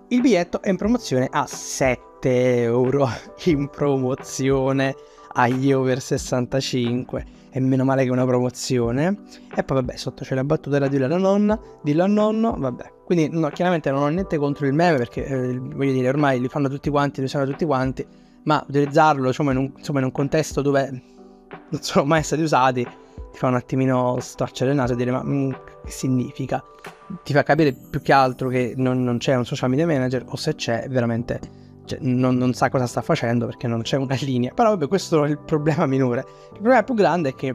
il 0.09 0.21
biglietto 0.21 0.61
è 0.63 0.69
in 0.69 0.77
promozione 0.77 1.29
a 1.31 1.47
7 1.47 2.63
euro 2.63 3.09
in 3.47 3.69
promozione 3.69 4.95
agli 5.37 5.73
over 5.73 6.01
65 6.01 7.25
e 7.51 7.61
meno 7.61 7.85
male 7.85 8.05
che 8.05 8.11
una 8.11 8.25
promozione. 8.25 9.19
E 9.55 9.63
poi 9.63 9.77
vabbè 9.77 9.97
sotto 9.97 10.25
c'è 10.25 10.35
la 10.35 10.45
battuta 10.45 10.79
da 10.79 10.89
dire 10.89 11.05
alla 11.05 11.17
nonna 11.17 11.59
dillo 11.83 12.05
al 12.05 12.11
nonno 12.11 12.55
vabbè. 12.57 12.93
Quindi 13.05 13.29
no, 13.31 13.49
chiaramente 13.51 13.91
non 13.91 14.03
ho 14.03 14.09
niente 14.09 14.37
contro 14.39 14.67
il 14.67 14.73
meme 14.73 14.97
perché 14.97 15.25
eh, 15.25 15.59
voglio 15.59 15.93
dire 15.93 16.09
ormai 16.09 16.41
li 16.41 16.49
fanno 16.49 16.69
tutti 16.69 16.91
quanti 16.91 17.21
li 17.21 17.27
usano 17.27 17.45
tutti 17.45 17.65
quanti 17.65 18.07
ma 18.45 18.65
utilizzarlo 18.67 19.27
insomma 19.27 19.53
in 19.53 19.59
un, 19.59 19.73
insomma, 19.77 19.99
in 19.99 20.07
un 20.07 20.13
contesto 20.13 20.63
dove 20.63 21.03
non 21.71 21.83
sono 21.83 22.05
mai 22.05 22.23
stati 22.23 22.43
usati 22.43 22.87
ti 23.35 23.41
fa 23.41 23.49
un 23.49 23.57
attimino 23.57 24.17
storcere 24.21 24.71
il 24.71 24.77
naso 24.77 24.93
e 24.93 24.97
dire 24.97 25.11
ma 25.11 25.21
mm, 25.25 25.51
che 25.85 25.91
significa 25.91 26.63
ti 27.25 27.33
fa 27.33 27.43
capire 27.43 27.73
più 27.73 28.01
che 28.01 28.13
altro 28.13 28.49
che 28.49 28.75
non, 28.77 29.03
non 29.03 29.19
c'è 29.19 29.35
un 29.35 29.45
social 29.45 29.69
media 29.71 29.87
manager 29.87 30.25
o 30.29 30.37
se 30.37 30.55
c'è 30.55 30.87
veramente 30.89 31.41
cioè, 31.85 31.99
non, 32.01 32.37
non, 32.37 32.55
sa 32.55 32.71
cosa 32.71 32.87
sta 32.87 33.03
facendo 33.03 33.47
perché 33.47 33.67
non 33.67 33.83
c'è 33.83 33.97
una 33.97 34.17
linea. 34.23 34.55
Però 34.55 34.71
vabbè, 34.71 34.87
questo 34.87 35.25
è 35.25 35.29
il 35.29 35.39
problema 35.39 35.85
minore. 35.85 36.25
Il 36.53 36.61
problema 36.61 36.83
più 36.85 36.95
grande 36.95 37.31
è 37.31 37.35
che 37.35 37.55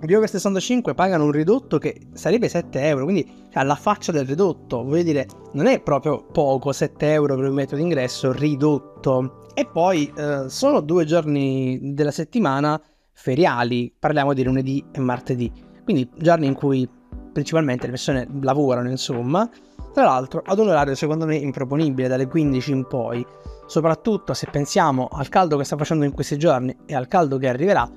gli 0.00 0.14
over 0.14 0.28
65 0.28 0.94
pagano 0.94 1.24
un 1.24 1.30
ridotto 1.30 1.78
che 1.78 2.08
sarebbe 2.14 2.48
7 2.48 2.80
euro, 2.80 3.04
quindi 3.04 3.48
alla 3.52 3.76
faccia 3.76 4.10
del 4.10 4.26
ridotto, 4.26 4.82
voglio 4.82 5.04
dire, 5.04 5.28
non 5.52 5.66
è 5.66 5.80
proprio 5.80 6.24
poco 6.24 6.72
7 6.72 7.12
euro 7.12 7.36
per 7.36 7.44
un 7.48 7.54
metro 7.54 7.76
d'ingresso 7.76 8.32
ridotto. 8.32 9.46
E 9.54 9.66
poi 9.66 10.10
eh, 10.16 10.48
sono 10.48 10.80
due 10.80 11.04
giorni 11.04 11.92
della 11.92 12.10
settimana 12.10 12.80
feriali, 13.12 13.92
parliamo 13.96 14.32
di 14.32 14.42
lunedì 14.42 14.84
e 14.92 15.00
martedì, 15.00 15.52
quindi 15.84 16.08
giorni 16.16 16.46
in 16.46 16.54
cui 16.54 16.88
principalmente 17.32 17.84
le 17.84 17.92
persone 17.92 18.28
lavorano, 18.40 18.90
insomma, 18.90 19.48
tra 19.92 20.04
l'altro 20.04 20.42
ad 20.44 20.58
un 20.58 20.68
orario 20.68 20.94
secondo 20.94 21.26
me 21.26 21.36
improponibile 21.36 22.08
dalle 22.08 22.26
15 22.26 22.70
in 22.72 22.86
poi, 22.86 23.24
soprattutto 23.66 24.34
se 24.34 24.48
pensiamo 24.50 25.08
al 25.10 25.28
caldo 25.28 25.56
che 25.56 25.64
sta 25.64 25.76
facendo 25.76 26.04
in 26.04 26.12
questi 26.12 26.38
giorni 26.38 26.76
e 26.86 26.94
al 26.94 27.08
caldo 27.08 27.38
che 27.38 27.48
arriverà. 27.48 27.90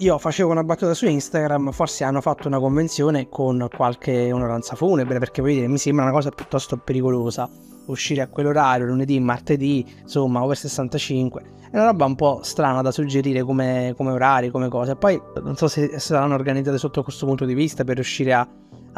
Io 0.00 0.16
facevo 0.16 0.50
una 0.50 0.62
battuta 0.62 0.94
su 0.94 1.06
Instagram, 1.06 1.72
forse 1.72 2.04
hanno 2.04 2.20
fatto 2.20 2.46
una 2.46 2.60
convenzione 2.60 3.28
con 3.28 3.66
qualche 3.74 4.30
onoranza 4.30 4.76
funebre, 4.76 5.18
perché 5.18 5.40
voglio 5.40 5.54
dire, 5.54 5.66
mi 5.66 5.78
sembra 5.78 6.04
una 6.04 6.12
cosa 6.12 6.30
piuttosto 6.30 6.76
pericolosa 6.76 7.50
uscire 7.92 8.22
a 8.22 8.28
quell'orario, 8.28 8.86
lunedì, 8.86 9.18
martedì, 9.20 9.84
insomma, 10.02 10.42
over 10.42 10.56
65. 10.56 11.42
È 11.70 11.76
una 11.76 11.86
roba 11.86 12.06
un 12.06 12.14
po' 12.14 12.40
strana 12.42 12.80
da 12.80 12.90
suggerire 12.90 13.42
come, 13.42 13.92
come 13.96 14.12
orari, 14.12 14.50
come 14.50 14.68
cose. 14.68 14.96
Poi 14.96 15.20
non 15.42 15.56
so 15.56 15.68
se 15.68 15.98
saranno 15.98 16.34
organizzate 16.34 16.78
sotto 16.78 17.02
questo 17.02 17.26
punto 17.26 17.44
di 17.44 17.54
vista 17.54 17.84
per 17.84 17.96
riuscire 17.96 18.32
a 18.32 18.48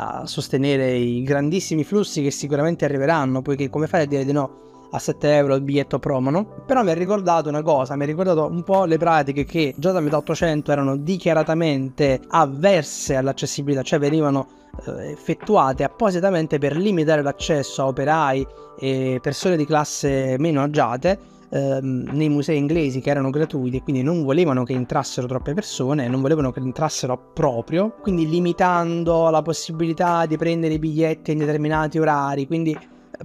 a 0.00 0.26
sostenere 0.26 0.92
i 0.92 1.22
grandissimi 1.22 1.84
flussi 1.84 2.22
che 2.22 2.30
sicuramente 2.30 2.84
arriveranno, 2.86 3.42
poiché 3.42 3.68
come 3.68 3.86
fai 3.86 4.02
a 4.02 4.06
dire 4.06 4.24
di 4.24 4.32
no 4.32 4.69
a 4.90 4.98
7 4.98 5.34
euro 5.34 5.54
il 5.54 5.62
biglietto 5.62 5.98
promo, 5.98 6.30
no? 6.30 6.64
Però 6.66 6.82
mi 6.82 6.90
ha 6.90 6.94
ricordato 6.94 7.48
una 7.48 7.62
cosa, 7.62 7.96
mi 7.96 8.02
ha 8.02 8.06
ricordato 8.06 8.46
un 8.46 8.62
po' 8.62 8.84
le 8.84 8.98
pratiche 8.98 9.44
che 9.44 9.74
già 9.76 9.92
da 9.92 10.00
metà 10.00 10.16
800 10.16 10.72
erano 10.72 10.96
dichiaratamente 10.96 12.20
avverse 12.28 13.16
all'accessibilità, 13.16 13.82
cioè 13.82 13.98
venivano 13.98 14.48
eh, 14.86 15.10
effettuate 15.10 15.84
appositamente 15.84 16.58
per 16.58 16.76
limitare 16.76 17.22
l'accesso 17.22 17.82
a 17.82 17.86
operai 17.86 18.46
e 18.78 19.18
persone 19.22 19.56
di 19.56 19.66
classe 19.66 20.36
meno 20.38 20.62
agiate 20.62 21.18
ehm, 21.50 22.10
nei 22.12 22.28
musei 22.28 22.58
inglesi 22.58 23.00
che 23.00 23.10
erano 23.10 23.30
gratuiti 23.30 23.78
e 23.78 23.82
quindi 23.82 24.02
non 24.02 24.22
volevano 24.24 24.64
che 24.64 24.72
entrassero 24.72 25.26
troppe 25.26 25.54
persone, 25.54 26.08
non 26.08 26.20
volevano 26.20 26.50
che 26.50 26.60
entrassero 26.60 27.30
proprio, 27.32 27.94
quindi 28.00 28.28
limitando 28.28 29.28
la 29.30 29.42
possibilità 29.42 30.26
di 30.26 30.36
prendere 30.36 30.74
i 30.74 30.78
biglietti 30.78 31.32
in 31.32 31.38
determinati 31.38 31.98
orari, 31.98 32.46
quindi 32.46 32.76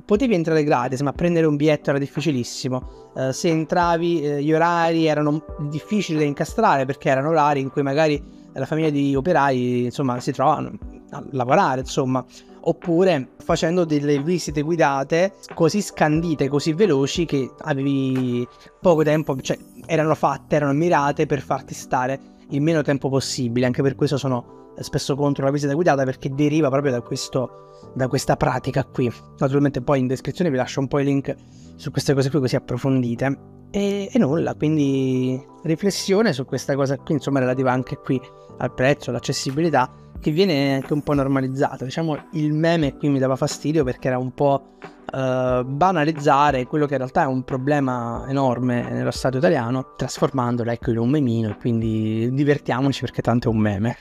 potevi 0.03 0.33
entrare 0.33 0.63
gratis, 0.63 1.01
ma 1.01 1.11
prendere 1.11 1.45
un 1.45 1.55
biglietto 1.55 1.91
era 1.91 1.99
difficilissimo. 1.99 3.11
Uh, 3.13 3.31
se 3.31 3.49
entravi, 3.49 4.21
uh, 4.23 4.37
gli 4.37 4.53
orari 4.53 5.05
erano 5.05 5.43
difficili 5.69 6.19
da 6.19 6.25
incastrare 6.25 6.85
perché 6.85 7.09
erano 7.09 7.29
orari 7.29 7.61
in 7.61 7.69
cui 7.69 7.81
magari 7.81 8.21
la 8.53 8.65
famiglia 8.65 8.89
di 8.89 9.15
operai, 9.15 9.85
insomma, 9.85 10.19
si 10.19 10.31
trovavano 10.31 10.77
a 11.11 11.23
lavorare, 11.31 11.81
insomma 11.81 12.23
oppure 12.67 13.29
facendo 13.43 13.85
delle 13.85 14.19
visite 14.21 14.61
guidate 14.61 15.33
così 15.53 15.81
scandite, 15.81 16.47
così 16.47 16.73
veloci 16.73 17.25
che 17.25 17.51
avevi 17.59 18.47
poco 18.81 19.03
tempo, 19.03 19.35
cioè 19.39 19.57
erano 19.85 20.15
fatte, 20.15 20.55
erano 20.55 20.73
mirate 20.73 21.25
per 21.25 21.41
farti 21.41 21.73
stare 21.73 22.19
il 22.49 22.61
meno 22.61 22.81
tempo 22.81 23.09
possibile, 23.09 23.65
anche 23.65 23.81
per 23.81 23.95
questo 23.95 24.17
sono 24.17 24.64
spesso 24.79 25.15
contro 25.15 25.45
la 25.45 25.51
visita 25.51 25.73
guidata 25.73 26.03
perché 26.03 26.29
deriva 26.29 26.69
proprio 26.69 26.91
da, 26.91 27.01
questo, 27.01 27.71
da 27.93 28.07
questa 28.07 28.35
pratica 28.35 28.83
qui. 28.83 29.11
Naturalmente 29.37 29.81
poi 29.81 29.99
in 29.99 30.07
descrizione 30.07 30.49
vi 30.49 30.57
lascio 30.57 30.79
un 30.79 30.87
po' 30.87 30.99
i 30.99 31.03
link 31.03 31.35
su 31.75 31.91
queste 31.91 32.13
cose 32.13 32.29
qui 32.29 32.39
così 32.39 32.55
approfondite. 32.55 33.53
E, 33.71 34.09
e 34.11 34.19
nulla, 34.19 34.53
quindi 34.55 35.41
riflessione 35.63 36.31
su 36.31 36.45
questa 36.45 36.75
cosa 36.75 36.95
qui, 36.97 37.15
insomma 37.15 37.39
relativa 37.39 37.71
anche 37.71 37.97
qui 37.97 38.21
al 38.57 38.73
prezzo, 38.73 39.09
all'accessibilità 39.09 39.91
che 40.19 40.31
viene 40.31 40.75
anche 40.75 40.93
un 40.93 41.01
po' 41.01 41.13
normalizzato. 41.13 41.83
Diciamo 41.83 42.17
il 42.31 42.53
meme 42.53 42.95
qui 42.95 43.09
mi 43.09 43.19
dava 43.19 43.35
fastidio 43.35 43.83
perché 43.83 44.07
era 44.07 44.17
un 44.17 44.33
po' 44.33 44.77
uh, 45.11 45.63
banalizzare 45.63 46.65
quello 46.65 46.85
che 46.85 46.93
in 46.93 46.99
realtà 46.99 47.23
è 47.23 47.27
un 47.27 47.43
problema 47.43 48.25
enorme 48.27 48.89
nello 48.89 49.11
Stato 49.11 49.37
italiano, 49.37 49.93
trasformandolo 49.95 50.71
ecco 50.71 50.91
in 50.91 50.97
un 50.97 51.09
memino 51.09 51.49
e 51.49 51.57
quindi 51.57 52.29
divertiamoci 52.31 53.01
perché 53.01 53.21
tanto 53.21 53.49
è 53.49 53.51
un 53.51 53.59
meme. 53.59 53.97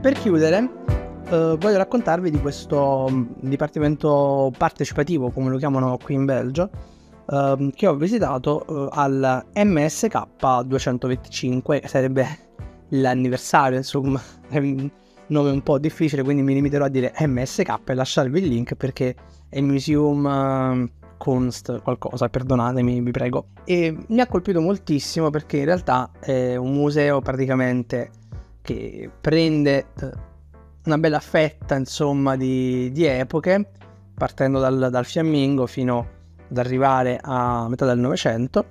Per 0.00 0.14
chiudere, 0.14 0.58
uh, 1.28 1.58
voglio 1.58 1.76
raccontarvi 1.76 2.30
di 2.30 2.40
questo 2.40 3.06
mm, 3.10 3.24
dipartimento 3.40 4.50
partecipativo, 4.56 5.30
come 5.30 5.50
lo 5.50 5.58
chiamano 5.58 5.98
qui 6.02 6.14
in 6.14 6.24
Belgio, 6.24 6.70
uh, 7.26 7.70
che 7.74 7.86
ho 7.86 7.94
visitato 7.96 8.64
uh, 8.66 8.88
al 8.90 9.44
MSK 9.54 10.64
225, 10.64 11.82
sarebbe 11.84 12.26
l'anniversario, 12.88 13.76
insomma, 13.76 14.18
è 14.48 14.56
un 14.56 14.90
nome 15.26 15.50
un 15.50 15.62
po' 15.62 15.78
difficile, 15.78 16.22
quindi 16.22 16.40
mi 16.40 16.54
limiterò 16.54 16.86
a 16.86 16.88
dire 16.88 17.12
MSK 17.18 17.80
e 17.84 17.94
lasciarvi 17.94 18.40
il 18.40 18.48
link 18.48 18.76
perché 18.76 19.14
è 19.50 19.60
Museum 19.60 20.24
uh, 20.24 20.98
Kunst 21.18 21.82
qualcosa, 21.82 22.30
perdonatemi, 22.30 23.02
vi 23.02 23.10
prego. 23.10 23.48
E 23.64 23.94
mi 24.08 24.20
ha 24.20 24.26
colpito 24.26 24.62
moltissimo 24.62 25.28
perché 25.28 25.58
in 25.58 25.66
realtà 25.66 26.10
è 26.18 26.56
un 26.56 26.72
museo 26.72 27.20
praticamente 27.20 28.12
che 28.62 29.10
prende 29.20 29.86
eh, 30.00 30.10
una 30.84 30.98
bella 30.98 31.20
fetta, 31.20 31.76
insomma, 31.76 32.36
di, 32.36 32.90
di 32.92 33.04
epoche, 33.04 33.70
partendo 34.14 34.58
dal, 34.58 34.88
dal 34.90 35.04
fiammingo 35.04 35.66
fino 35.66 36.08
ad 36.50 36.58
arrivare 36.58 37.18
a 37.20 37.68
metà 37.68 37.86
del 37.86 37.98
Novecento, 37.98 38.66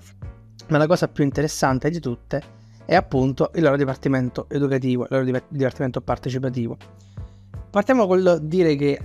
ma 0.67 0.77
la 0.77 0.87
cosa 0.87 1.07
più 1.07 1.23
interessante 1.23 1.89
di 1.89 1.99
tutte 1.99 2.57
è 2.85 2.95
appunto 2.95 3.51
il 3.55 3.61
loro 3.61 3.77
dipartimento 3.77 4.47
educativo, 4.49 5.03
il 5.03 5.09
loro 5.11 5.41
dipartimento 5.47 6.01
partecipativo. 6.01 6.77
Partiamo 7.69 8.07
col 8.07 8.39
dire 8.41 8.75
che 8.75 8.99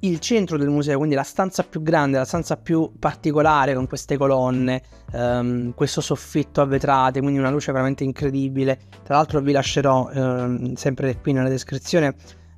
il 0.00 0.18
centro 0.20 0.56
del 0.56 0.68
museo, 0.68 0.96
quindi 0.96 1.14
la 1.14 1.22
stanza 1.22 1.62
più 1.62 1.82
grande, 1.82 2.18
la 2.18 2.24
stanza 2.24 2.56
più 2.56 2.92
particolare 2.98 3.74
con 3.74 3.86
queste 3.86 4.16
colonne, 4.16 4.82
um, 5.12 5.74
questo 5.74 6.00
soffitto 6.00 6.60
a 6.60 6.64
vetrate, 6.64 7.20
quindi 7.20 7.38
una 7.38 7.50
luce 7.50 7.72
veramente 7.72 8.04
incredibile. 8.04 8.78
Tra 9.02 9.16
l'altro 9.16 9.40
vi 9.40 9.52
lascerò 9.52 10.10
um, 10.12 10.74
sempre 10.74 11.18
qui 11.20 11.32
nella 11.32 11.48
descrizione 11.48 12.14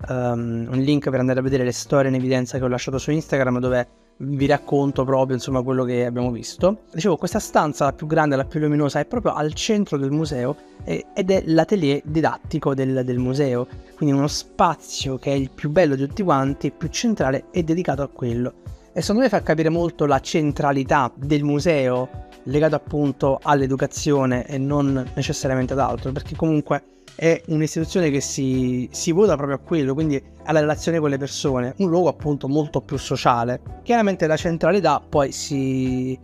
um, 0.08 0.68
un 0.70 0.78
link 0.78 1.10
per 1.10 1.20
andare 1.20 1.40
a 1.40 1.42
vedere 1.42 1.64
le 1.64 1.72
storie 1.72 2.10
in 2.10 2.16
evidenza 2.16 2.58
che 2.58 2.64
ho 2.64 2.68
lasciato 2.68 2.98
su 2.98 3.10
Instagram 3.10 3.58
dove 3.58 3.88
vi 4.24 4.46
racconto 4.46 5.04
proprio 5.04 5.36
insomma 5.36 5.62
quello 5.62 5.84
che 5.84 6.04
abbiamo 6.04 6.30
visto. 6.30 6.82
Dicevo, 6.92 7.16
questa 7.16 7.38
stanza, 7.38 7.86
la 7.86 7.92
più 7.92 8.06
grande, 8.06 8.36
la 8.36 8.44
più 8.44 8.60
luminosa, 8.60 9.00
è 9.00 9.04
proprio 9.04 9.34
al 9.34 9.52
centro 9.54 9.96
del 9.96 10.10
museo 10.10 10.56
eh, 10.84 11.06
ed 11.14 11.30
è 11.30 11.42
l'atelier 11.46 12.00
didattico 12.04 12.74
del, 12.74 13.02
del, 13.04 13.18
museo, 13.18 13.66
quindi 13.96 14.14
uno 14.14 14.28
spazio 14.28 15.18
che 15.18 15.32
è 15.32 15.34
il 15.34 15.50
più 15.50 15.70
bello 15.70 15.94
di 15.94 16.06
tutti 16.06 16.22
quanti, 16.22 16.70
più 16.70 16.88
centrale 16.88 17.44
e 17.50 17.62
dedicato 17.62 18.02
a 18.02 18.08
quello. 18.08 18.54
E 18.92 19.00
secondo 19.00 19.22
me 19.22 19.28
fa 19.28 19.42
capire 19.42 19.70
molto 19.70 20.06
la 20.06 20.20
centralità 20.20 21.10
del 21.14 21.42
museo 21.44 22.28
legato 22.44 22.74
appunto 22.74 23.38
all'educazione 23.42 24.46
e 24.46 24.58
non 24.58 25.10
necessariamente 25.14 25.72
ad 25.72 25.78
altro, 25.78 26.12
perché 26.12 26.36
comunque 26.36 26.82
è 27.14 27.42
un'istituzione 27.46 28.10
che 28.10 28.20
si, 28.20 28.88
si 28.90 29.12
vota 29.12 29.36
proprio 29.36 29.56
a 29.56 29.60
quello, 29.60 29.94
quindi 29.94 30.22
alla 30.44 30.60
relazione 30.60 30.98
con 30.98 31.10
le 31.10 31.18
persone, 31.18 31.74
un 31.78 31.88
luogo 31.88 32.08
appunto 32.08 32.48
molto 32.48 32.80
più 32.80 32.96
sociale. 32.96 33.60
Chiaramente 33.82 34.26
la 34.26 34.36
centralità 34.36 35.00
poi 35.06 35.30
si, 35.32 36.18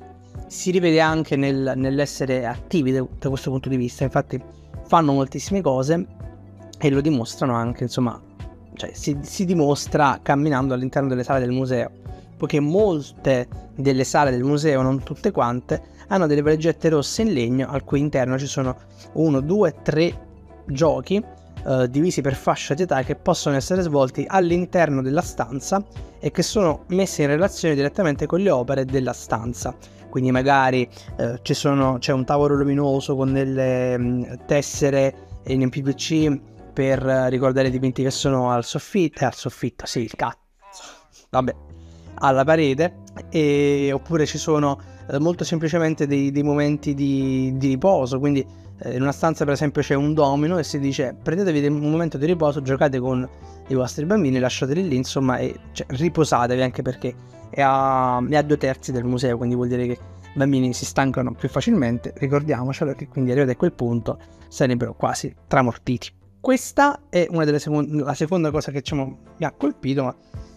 si 0.47 0.71
rivede 0.71 1.01
anche 1.01 1.37
nel, 1.37 1.75
nell'essere 1.77 2.47
attivi 2.47 2.93
da, 2.93 3.07
da 3.19 3.29
questo 3.29 3.51
punto 3.51 3.69
di 3.69 3.77
vista, 3.77 4.05
infatti 4.05 4.41
fanno 4.87 5.13
moltissime 5.13 5.61
cose 5.61 6.07
e 6.79 6.91
lo 6.91 7.01
dimostrano 7.01 7.55
anche, 7.55 7.85
insomma, 7.85 8.21
cioè 8.75 8.91
si, 8.93 9.19
si 9.23 9.45
dimostra 9.45 10.21
camminando 10.23 10.75
all'interno 10.75 11.09
delle 11.09 11.25
sale 11.25 11.41
del 11.41 11.51
museo, 11.51 11.91
poiché 12.37 12.61
molte 12.61 13.49
delle 13.75 14.05
sale 14.05 14.31
del 14.31 14.45
museo, 14.45 14.83
non 14.83 15.03
tutte 15.03 15.31
quante, 15.31 15.83
hanno 16.09 16.27
delle 16.27 16.41
valigette 16.41 16.89
rosse 16.89 17.23
in 17.23 17.33
legno 17.33 17.69
al 17.69 17.85
cui 17.85 18.01
interno 18.01 18.39
ci 18.39 18.47
sono 18.47 18.77
uno, 19.15 19.41
due, 19.41 19.75
tre 19.83 20.27
giochi 20.69 21.23
eh, 21.67 21.91
divisi 21.91 22.21
per 22.21 22.35
fascia 22.35 22.75
di 22.75 22.83
età 22.83 23.03
che 23.03 23.17
possono 23.17 23.57
essere 23.57 23.83
svolti 23.83 24.25
all'interno 24.27 25.03
della 25.03 25.23
stanza 25.23 25.85
e 26.19 26.31
che 26.31 26.43
sono 26.43 26.85
messi 26.89 27.23
in 27.23 27.29
relazione 27.29 27.75
direttamente 27.75 28.27
con 28.27 28.41
le 28.41 28.51
opere 28.51 28.85
della 28.85 29.13
stanza. 29.13 29.75
Quindi 30.09 30.31
magari 30.31 30.89
eh, 31.19 31.41
sono, 31.43 31.99
c'è 31.99 32.13
un 32.13 32.25
tavolo 32.25 32.55
luminoso 32.55 33.15
con 33.15 33.33
delle 33.33 33.99
mh, 33.99 34.05
mm, 34.05 34.23
tessere 34.47 35.15
in 35.47 35.69
PVC 35.69 36.41
per 36.73 37.01
ricordare 37.03 37.69
i 37.69 37.71
dipinti 37.71 38.03
che 38.03 38.11
sono 38.11 38.51
al 38.51 38.65
soffitto, 38.65 39.25
eh, 39.25 39.27
al 39.27 39.35
soffitto, 39.35 39.85
sì, 39.85 40.01
il 40.01 40.15
cazzo, 40.15 40.39
vabbè, 41.31 41.55
alla 42.21 42.45
parete, 42.45 42.99
e, 43.31 43.91
oppure 43.93 44.27
ci 44.27 44.39
sono 44.39 44.79
eh, 45.11 45.19
molto 45.19 45.43
semplicemente 45.45 46.07
dei, 46.07 46.31
dei 46.31 46.43
momenti 46.43 46.95
di, 46.95 47.53
di, 47.57 47.69
riposo, 47.69 48.19
quindi 48.19 48.41
eh, 48.41 48.47
in 48.85 49.03
una 49.03 49.13
stanza 49.13 49.45
per 49.45 49.55
esempio 49.55 49.83
c'è 49.83 49.95
un 49.95 50.15
domino 50.15 50.59
e 50.59 50.65
si 50.65 50.79
dice 50.79 51.17
prendetevi 51.21 51.67
un 51.67 51.91
momento 51.91 52.17
di 52.19 52.27
riposo, 52.27 52.63
giocate 52.63 52.99
con 52.99 53.29
i 53.69 53.75
vostri 53.75 54.05
bambini, 54.05 54.39
lasciateli 54.39 54.87
lì 54.87 54.97
insomma 54.97 55.39
e 55.39 55.55
cioè, 55.73 55.87
riposatevi 55.91 56.63
anche 56.63 56.83
perché 56.83 57.15
è 57.51 57.61
a, 57.61 58.23
è 58.29 58.37
a 58.37 58.43
due 58.43 58.57
terzi 58.57 58.93
del 58.93 59.05
museo, 59.05 59.37
quindi 59.37 59.55
vuol 59.55 59.69
dire 59.69 59.87
che 59.87 59.93
i 59.93 60.39
bambini 60.39 60.73
si 60.73 60.85
stancano 60.85 61.35
più 61.35 61.49
facilmente, 61.49 62.13
ricordiamocelo 62.17 62.95
che 62.95 63.09
quindi 63.09 63.31
arrivati 63.31 63.53
a 63.53 63.57
quel 63.57 63.73
punto 63.73 64.19
sarebbero 64.49 64.95
quasi 64.95 65.35
tramortiti. 65.47 66.13
Questa 66.41 67.01
è 67.09 67.27
una 67.31 67.45
delle 67.45 67.59
seconde, 67.59 68.03
la 68.03 68.15
seconda 68.15 68.51
cosa 68.51 68.71
che 68.71 68.79
diciamo, 68.81 69.19
mi 69.37 69.45
ha 69.45 69.51
colpito, 69.51 70.05
ma 70.05 70.15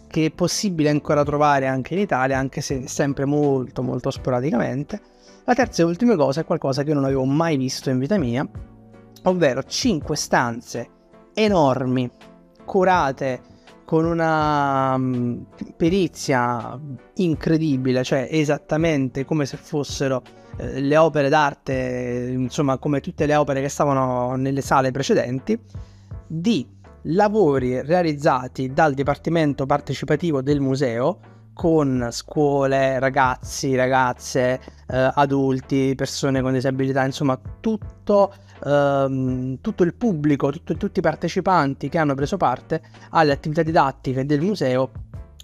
che 0.07 0.25
è 0.25 0.31
possibile 0.31 0.89
ancora 0.89 1.23
trovare 1.23 1.67
anche 1.67 1.95
in 1.95 2.01
Italia, 2.01 2.37
anche 2.37 2.61
se 2.61 2.87
sempre 2.87 3.25
molto 3.25 3.81
molto 3.81 4.11
sporadicamente. 4.11 5.01
La 5.45 5.55
terza 5.55 5.81
e 5.81 5.86
ultima 5.86 6.15
cosa 6.15 6.41
è 6.41 6.45
qualcosa 6.45 6.83
che 6.83 6.93
non 6.93 7.03
avevo 7.03 7.25
mai 7.25 7.57
visto 7.57 7.89
in 7.89 7.98
vita 7.98 8.17
mia, 8.17 8.48
ovvero 9.24 9.63
5 9.63 10.15
stanze 10.15 10.89
enormi, 11.33 12.10
curate 12.63 13.41
con 13.83 14.05
una 14.05 14.93
um, 14.93 15.45
perizia 15.75 16.79
incredibile, 17.15 18.03
cioè 18.03 18.27
esattamente 18.29 19.25
come 19.25 19.48
se 19.48 19.57
fossero 19.57 20.21
eh, 20.57 20.79
le 20.79 20.95
opere 20.95 21.27
d'arte, 21.27 22.29
insomma 22.33 22.77
come 22.77 23.01
tutte 23.01 23.25
le 23.25 23.36
opere 23.36 23.62
che 23.62 23.69
stavano 23.69 24.36
nelle 24.36 24.62
sale 24.62 24.91
precedenti, 24.91 25.60
di 26.27 26.65
lavori 27.05 27.81
realizzati 27.81 28.71
dal 28.71 28.93
Dipartimento 28.93 29.65
Partecipativo 29.65 30.41
del 30.43 30.62
museo 30.62 31.19
con 31.61 32.07
scuole, 32.09 32.97
ragazzi, 32.97 33.75
ragazze, 33.75 34.59
eh, 34.87 35.11
adulti, 35.13 35.93
persone 35.95 36.41
con 36.41 36.53
disabilità, 36.53 37.05
insomma 37.05 37.39
tutto, 37.59 38.33
ehm, 38.65 39.59
tutto 39.61 39.83
il 39.83 39.93
pubblico, 39.93 40.49
tutto, 40.49 40.75
tutti 40.75 40.97
i 40.97 41.01
partecipanti 41.03 41.87
che 41.87 42.00
hanno 42.00 42.15
preso 42.15 42.35
parte 42.37 42.81
alle 43.11 43.33
attività 43.33 43.61
didattiche 43.61 44.25
del 44.25 44.41
museo 44.41 44.89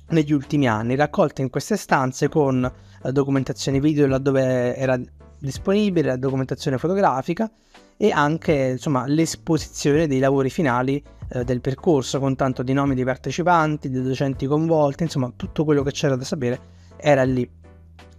negli 0.07 0.33
ultimi 0.33 0.67
anni, 0.67 0.95
raccolte 0.95 1.43
in 1.43 1.51
queste 1.51 1.77
stanze 1.77 2.29
con 2.29 2.65
eh, 2.65 3.11
documentazione 3.11 3.79
video 3.79 4.07
laddove 4.07 4.75
era 4.75 4.99
disponibile, 5.37 6.07
la 6.07 6.17
documentazione 6.17 6.79
fotografica 6.79 7.47
e 7.95 8.09
anche 8.09 8.53
insomma, 8.53 9.05
l'esposizione 9.05 10.07
dei 10.07 10.17
lavori 10.17 10.49
finali 10.49 10.99
eh, 11.29 11.43
del 11.43 11.61
percorso 11.61 12.19
con 12.19 12.35
tanto 12.35 12.63
di 12.63 12.73
nomi 12.73 12.95
di 12.95 13.03
partecipanti, 13.03 13.89
di 13.89 14.01
docenti 14.01 14.45
coinvolti, 14.45 15.03
insomma 15.03 15.31
tutto 15.35 15.63
quello 15.63 15.83
che 15.83 15.91
c'era 15.91 16.15
da 16.15 16.23
sapere 16.23 16.59
era 16.97 17.23
lì. 17.23 17.49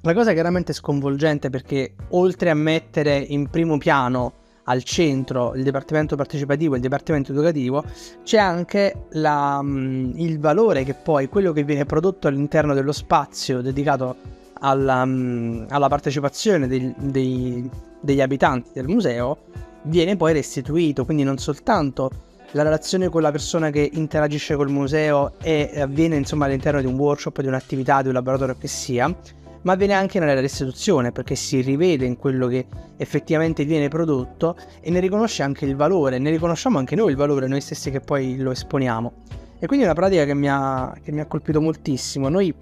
La 0.02 0.14
cosa 0.14 0.32
chiaramente 0.32 0.72
sconvolgente 0.72 1.50
perché 1.50 1.94
oltre 2.10 2.50
a 2.50 2.54
mettere 2.54 3.16
in 3.16 3.48
primo 3.48 3.78
piano 3.78 4.34
al 4.64 4.82
centro 4.84 5.54
il 5.54 5.64
dipartimento 5.64 6.14
partecipativo 6.14 6.74
e 6.74 6.76
il 6.76 6.82
dipartimento 6.82 7.32
educativo, 7.32 7.82
c'è 8.22 8.38
anche 8.38 9.06
la, 9.12 9.60
mm, 9.62 10.12
il 10.16 10.38
valore 10.38 10.84
che 10.84 10.94
poi 10.94 11.28
quello 11.28 11.52
che 11.52 11.64
viene 11.64 11.84
prodotto 11.84 12.28
all'interno 12.28 12.74
dello 12.74 12.92
spazio 12.92 13.60
dedicato 13.60 14.16
alla, 14.60 15.04
mm, 15.04 15.66
alla 15.70 15.88
partecipazione 15.88 16.66
dei, 16.68 16.94
dei, 16.98 17.68
degli 18.00 18.20
abitanti 18.20 18.70
del 18.74 18.86
museo 18.86 19.38
viene 19.82 20.16
poi 20.16 20.32
restituito, 20.32 21.04
quindi 21.04 21.22
non 21.22 21.38
soltanto 21.38 22.10
la 22.52 22.62
relazione 22.62 23.08
con 23.08 23.20
la 23.20 23.30
persona 23.30 23.70
che 23.70 23.90
interagisce 23.92 24.56
col 24.56 24.70
museo 24.70 25.34
e 25.42 25.72
avviene 25.80 26.16
insomma 26.16 26.46
all'interno 26.46 26.80
di 26.80 26.86
un 26.86 26.94
workshop, 26.94 27.40
di 27.40 27.46
un'attività, 27.46 28.00
di 28.00 28.08
un 28.08 28.14
laboratorio 28.14 28.56
che 28.58 28.68
sia, 28.68 29.14
ma 29.62 29.72
avviene 29.72 29.92
anche 29.92 30.18
nella 30.18 30.40
restituzione 30.40 31.12
perché 31.12 31.34
si 31.34 31.60
rivede 31.60 32.06
in 32.06 32.16
quello 32.16 32.46
che 32.46 32.66
effettivamente 32.96 33.64
viene 33.64 33.88
prodotto 33.88 34.56
e 34.80 34.90
ne 34.90 35.00
riconosce 35.00 35.42
anche 35.42 35.66
il 35.66 35.76
valore, 35.76 36.18
ne 36.18 36.30
riconosciamo 36.30 36.78
anche 36.78 36.96
noi 36.96 37.10
il 37.10 37.16
valore, 37.16 37.48
noi 37.48 37.60
stessi 37.60 37.90
che 37.90 38.00
poi 38.00 38.38
lo 38.38 38.50
esponiamo. 38.50 39.12
E 39.58 39.66
quindi 39.66 39.84
è 39.84 39.88
una 39.88 39.98
pratica 39.98 40.24
che 40.24 40.34
mi 40.34 40.48
ha, 40.48 40.96
che 41.02 41.12
mi 41.12 41.20
ha 41.20 41.26
colpito 41.26 41.60
moltissimo. 41.60 42.28
Noi 42.28 42.54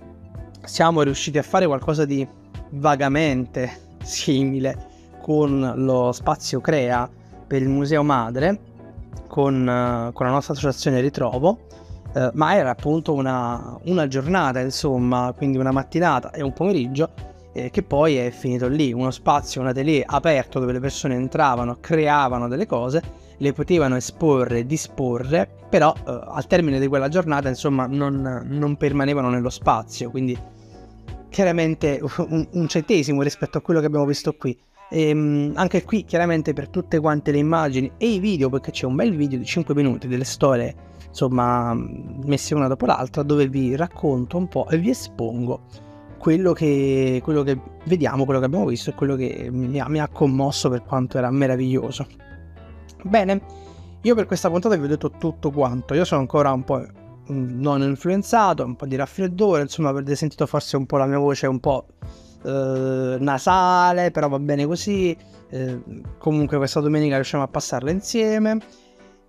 siamo 0.64 1.03
riusciti 1.03 1.38
a 1.38 1.42
fare 1.42 1.66
qualcosa 1.66 2.05
di 2.05 2.27
vagamente 2.70 3.85
simile 4.03 4.94
con 5.20 5.72
lo 5.77 6.11
spazio 6.12 6.61
Crea 6.61 7.09
per 7.46 7.62
il 7.62 7.68
Museo 7.68 8.03
Madre, 8.03 8.75
con, 9.26 9.55
uh, 9.61 10.12
con 10.12 10.26
la 10.26 10.33
nostra 10.33 10.55
associazione 10.55 11.00
Ritrovo, 11.00 11.66
uh, 12.14 12.31
ma 12.35 12.55
era 12.55 12.70
appunto 12.70 13.12
una, 13.12 13.79
una, 13.85 14.07
giornata, 14.09 14.61
insomma, 14.61 15.33
quindi 15.37 15.59
una 15.59 15.72
mattinata 15.72 16.31
e 16.31 16.42
un 16.42 16.52
pomeriggio 16.52 17.11
eh, 17.52 17.70
che 17.70 17.83
poi 17.83 18.16
è 18.16 18.31
finito 18.31 18.68
lì, 18.68 18.92
uno 18.92 19.11
spazio, 19.11 19.61
un 19.61 19.68
atelier 19.68 20.05
aperto 20.07 20.61
dove 20.61 20.72
le 20.72 20.81
persone 20.81 21.14
entravano, 21.14 21.79
creavano 21.81 22.48
delle 22.48 22.66
cose, 22.66 23.02
le 23.38 23.52
potevano 23.52 23.96
esporre, 23.96 24.66
disporre, 24.66 25.48
però 25.68 25.92
uh, 25.92 26.11
al 26.11 26.46
termine 26.46 26.79
di 26.79 26.87
quella 26.87 27.09
giornata, 27.09 27.48
insomma, 27.48 27.87
non, 27.87 28.44
non 28.46 28.76
permanevano 28.76 29.31
nello 29.31 29.50
spazio, 29.50 30.11
quindi 30.11 30.38
chiaramente 31.29 32.00
un, 32.29 32.46
un 32.50 32.68
centesimo 32.68 33.22
rispetto 33.22 33.59
a 33.59 33.61
quello 33.61 33.81
che 33.81 33.87
abbiamo 33.87 34.07
visto 34.07 34.33
qui. 34.33 34.59
E, 34.88 35.12
um, 35.12 35.53
anche 35.57 35.85
qui 35.85 36.05
chiaramente 36.05 36.53
per 36.53 36.68
tutte 36.68 37.01
quante 37.01 37.33
le 37.33 37.38
immagini 37.38 37.90
e 37.96 38.09
i 38.09 38.18
video 38.18 38.49
perché 38.49 38.70
c'è 38.70 38.87
un 38.87 38.94
bel 38.94 39.14
video 39.16 39.38
di 39.38 39.44
5 39.44 39.75
minuti 39.75 40.07
delle 40.07 40.22
storie 40.22 40.75
insomma 41.09 41.75
messe 41.75 42.55
una 42.55 42.68
dopo 42.68 42.87
l'altra 42.87 43.22
dove 43.22 43.49
vi 43.49 43.75
racconto 43.75 44.37
un 44.37 44.46
po' 44.46 44.68
e 44.68 44.79
vi 44.79 44.90
espongo 44.90 45.62
quello 46.18 46.53
che, 46.53 47.20
quello 47.22 47.42
che 47.42 47.57
vediamo, 47.85 48.25
quello 48.25 48.40
che 48.40 48.46
abbiamo 48.46 48.66
visto 48.66 48.90
e 48.90 48.94
quello 48.94 49.14
che 49.14 49.49
mi 49.51 49.79
ha, 49.79 49.88
mi 49.88 50.01
ha 50.01 50.09
commosso 50.09 50.68
per 50.68 50.83
quanto 50.83 51.18
era 51.18 51.31
meraviglioso. 51.31 52.07
Bene, 53.05 53.40
io 54.03 54.14
per 54.14 54.27
questa 54.27 54.51
puntata 54.51 54.77
vi 54.77 54.85
ho 54.85 54.88
detto 54.88 55.11
tutto 55.11 55.53
quanto, 55.53 55.94
io 55.94 56.05
sono 56.05 56.22
ancora 56.22 56.51
un 56.51 56.64
po' 56.64 56.85
non 57.29 57.83
influenzato, 57.83 58.64
un 58.64 58.77
po' 58.77 58.87
di 58.87 58.96
raffreddore, 58.96 59.62
insomma 59.62 59.90
avrete 59.90 60.16
sentito 60.16 60.46
forse 60.46 60.77
un 60.77 60.87
po' 60.87 60.96
la 60.96 61.07
mia 61.07 61.18
voce 61.18 61.46
un 61.46 61.61
po' 61.61 61.87
eh, 62.44 63.16
nasale, 63.18 64.11
però 64.11 64.29
va 64.29 64.38
bene 64.38 64.66
così. 64.66 65.16
Eh, 65.49 65.81
comunque 66.18 66.57
questa 66.57 66.81
domenica 66.81 67.14
riusciamo 67.16 67.42
a 67.42 67.49
passarla 67.49 67.90
insieme. 67.90 68.59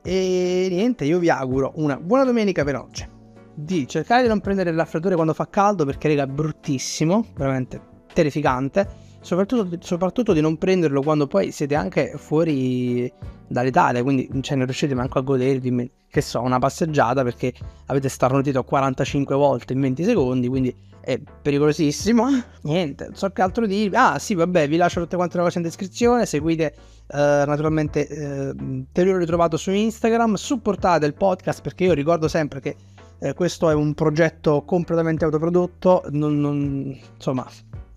E 0.03 0.67
niente, 0.69 1.05
io 1.05 1.19
vi 1.19 1.29
auguro 1.29 1.73
una 1.75 1.97
buona 1.97 2.23
domenica 2.23 2.63
oggi. 2.81 3.07
Di 3.53 3.87
cercare 3.87 4.21
di 4.21 4.27
non 4.27 4.39
prendere 4.39 4.69
il 4.69 4.75
raffreddore 4.75 5.15
quando 5.15 5.33
fa 5.33 5.47
caldo 5.49 5.83
perché 5.83 6.07
rega 6.07 6.23
è 6.23 6.27
bruttissimo, 6.27 7.25
veramente 7.35 7.81
terrificante. 8.13 9.05
Soprattutto, 9.19 9.77
soprattutto, 9.81 10.33
di 10.33 10.41
non 10.41 10.57
prenderlo 10.57 11.01
quando 11.01 11.27
poi 11.27 11.51
siete 11.51 11.75
anche 11.75 12.13
fuori 12.17 13.11
dall'Italia, 13.47 14.03
quindi 14.03 14.29
cioè, 14.41 14.55
non 14.55 14.65
riuscite 14.65 14.93
manco 14.93 15.19
a 15.19 15.21
godervi, 15.21 15.91
che 16.09 16.21
so, 16.21 16.41
una 16.41 16.59
passeggiata 16.59 17.23
perché 17.23 17.53
avete 17.87 18.09
starnutito 18.09 18.63
45 18.63 19.35
volte 19.35 19.73
in 19.73 19.81
20 19.81 20.03
secondi, 20.03 20.47
quindi 20.47 20.75
è 21.07 21.17
pericolosissimo. 21.41 22.27
Niente, 22.63 23.05
non 23.05 23.15
so 23.15 23.29
che 23.29 23.41
altro 23.41 23.65
dire. 23.65 23.95
Ah, 23.95 24.19
sì, 24.19 24.35
vabbè, 24.35 24.67
vi 24.67 24.75
lascio 24.75 24.99
tutte 24.99 25.15
quante 25.15 25.37
le 25.37 25.43
cose 25.43 25.57
in 25.57 25.63
descrizione. 25.63 26.25
Seguite 26.25 26.75
eh, 27.07 27.43
naturalmente 27.45 28.07
eh, 28.07 28.53
te 28.91 29.03
l'ho 29.03 29.17
ritrovato 29.17 29.55
su 29.55 29.71
Instagram. 29.71 30.33
Supportate 30.33 31.05
il 31.05 31.13
podcast 31.13 31.61
perché 31.61 31.85
io 31.85 31.93
ricordo 31.93 32.27
sempre 32.27 32.59
che 32.59 32.75
eh, 33.19 33.33
questo 33.33 33.69
è 33.69 33.73
un 33.73 33.93
progetto 33.93 34.63
completamente 34.63 35.23
autoprodotto. 35.23 36.03
Non, 36.09 36.39
non, 36.41 36.99
insomma, 37.15 37.47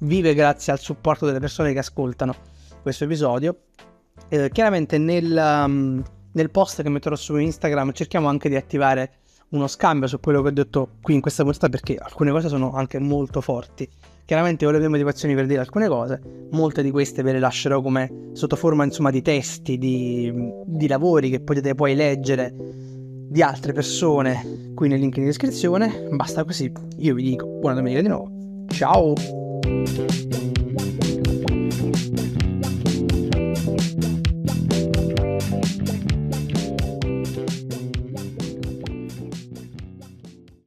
vive 0.01 0.35
grazie 0.35 0.73
al 0.73 0.79
supporto 0.79 1.27
delle 1.27 1.41
persone 1.41 1.73
che 1.73 1.79
ascoltano 1.79 2.35
questo 2.83 3.05
episodio. 3.05 3.63
Eh, 4.29 4.51
chiaramente 4.53 4.99
nel, 4.99 5.31
um, 5.33 6.03
nel 6.33 6.51
post 6.51 6.83
che 6.83 6.89
metterò 6.89 7.17
su 7.17 7.37
Instagram 7.37 7.93
cerchiamo 7.93 8.29
anche 8.29 8.49
di 8.49 8.57
attivare 8.57 9.13
uno 9.51 9.67
scambio 9.67 10.07
su 10.07 10.21
quello 10.21 10.43
che 10.43 10.49
ho 10.49 10.53
detto 10.53 10.91
qui 11.03 11.15
in 11.15 11.21
questa 11.21 11.43
puntata 11.43 11.69
perché 11.69 11.97
alcune 11.97 12.31
cose 12.31 12.49
sono 12.49 12.73
anche 12.73 12.99
molto 12.99 13.41
forti. 13.41 13.89
Chiaramente 14.25 14.65
ho 14.65 14.71
le 14.71 14.79
mie 14.79 14.89
motivazioni 14.89 15.35
per 15.35 15.47
dire 15.47 15.59
alcune 15.59 15.89
cose, 15.89 16.47
molte 16.53 16.83
di 16.83 16.93
queste 16.93 17.23
ve 17.23 17.33
le 17.33 17.41
lascerò 17.41 17.83
come 17.83 18.31
sotto 18.33 18.55
forma 18.55 18.85
insomma 18.85 19.11
di 19.11 19.23
testi, 19.23 19.77
di, 19.77 20.33
di 20.67 20.87
lavori 20.87 21.31
che 21.31 21.41
potete 21.41 21.75
poi 21.75 21.97
leggere 21.97 22.55
di 22.55 23.43
altre 23.43 23.73
persone 23.73 24.73
qui 24.75 24.89
nel 24.89 25.01
link 25.01 25.17
in 25.17 25.25
descrizione. 25.25 26.09
Basta 26.13 26.45
così, 26.45 26.71
io 26.99 27.15
vi 27.15 27.25
dico 27.25 27.47
buona 27.47 27.75
domenica 27.75 28.03
di 28.03 28.09
nuovo. 28.09 28.31
Ciao! 28.69 29.40
Thank 29.63 30.43
you. 30.43 30.50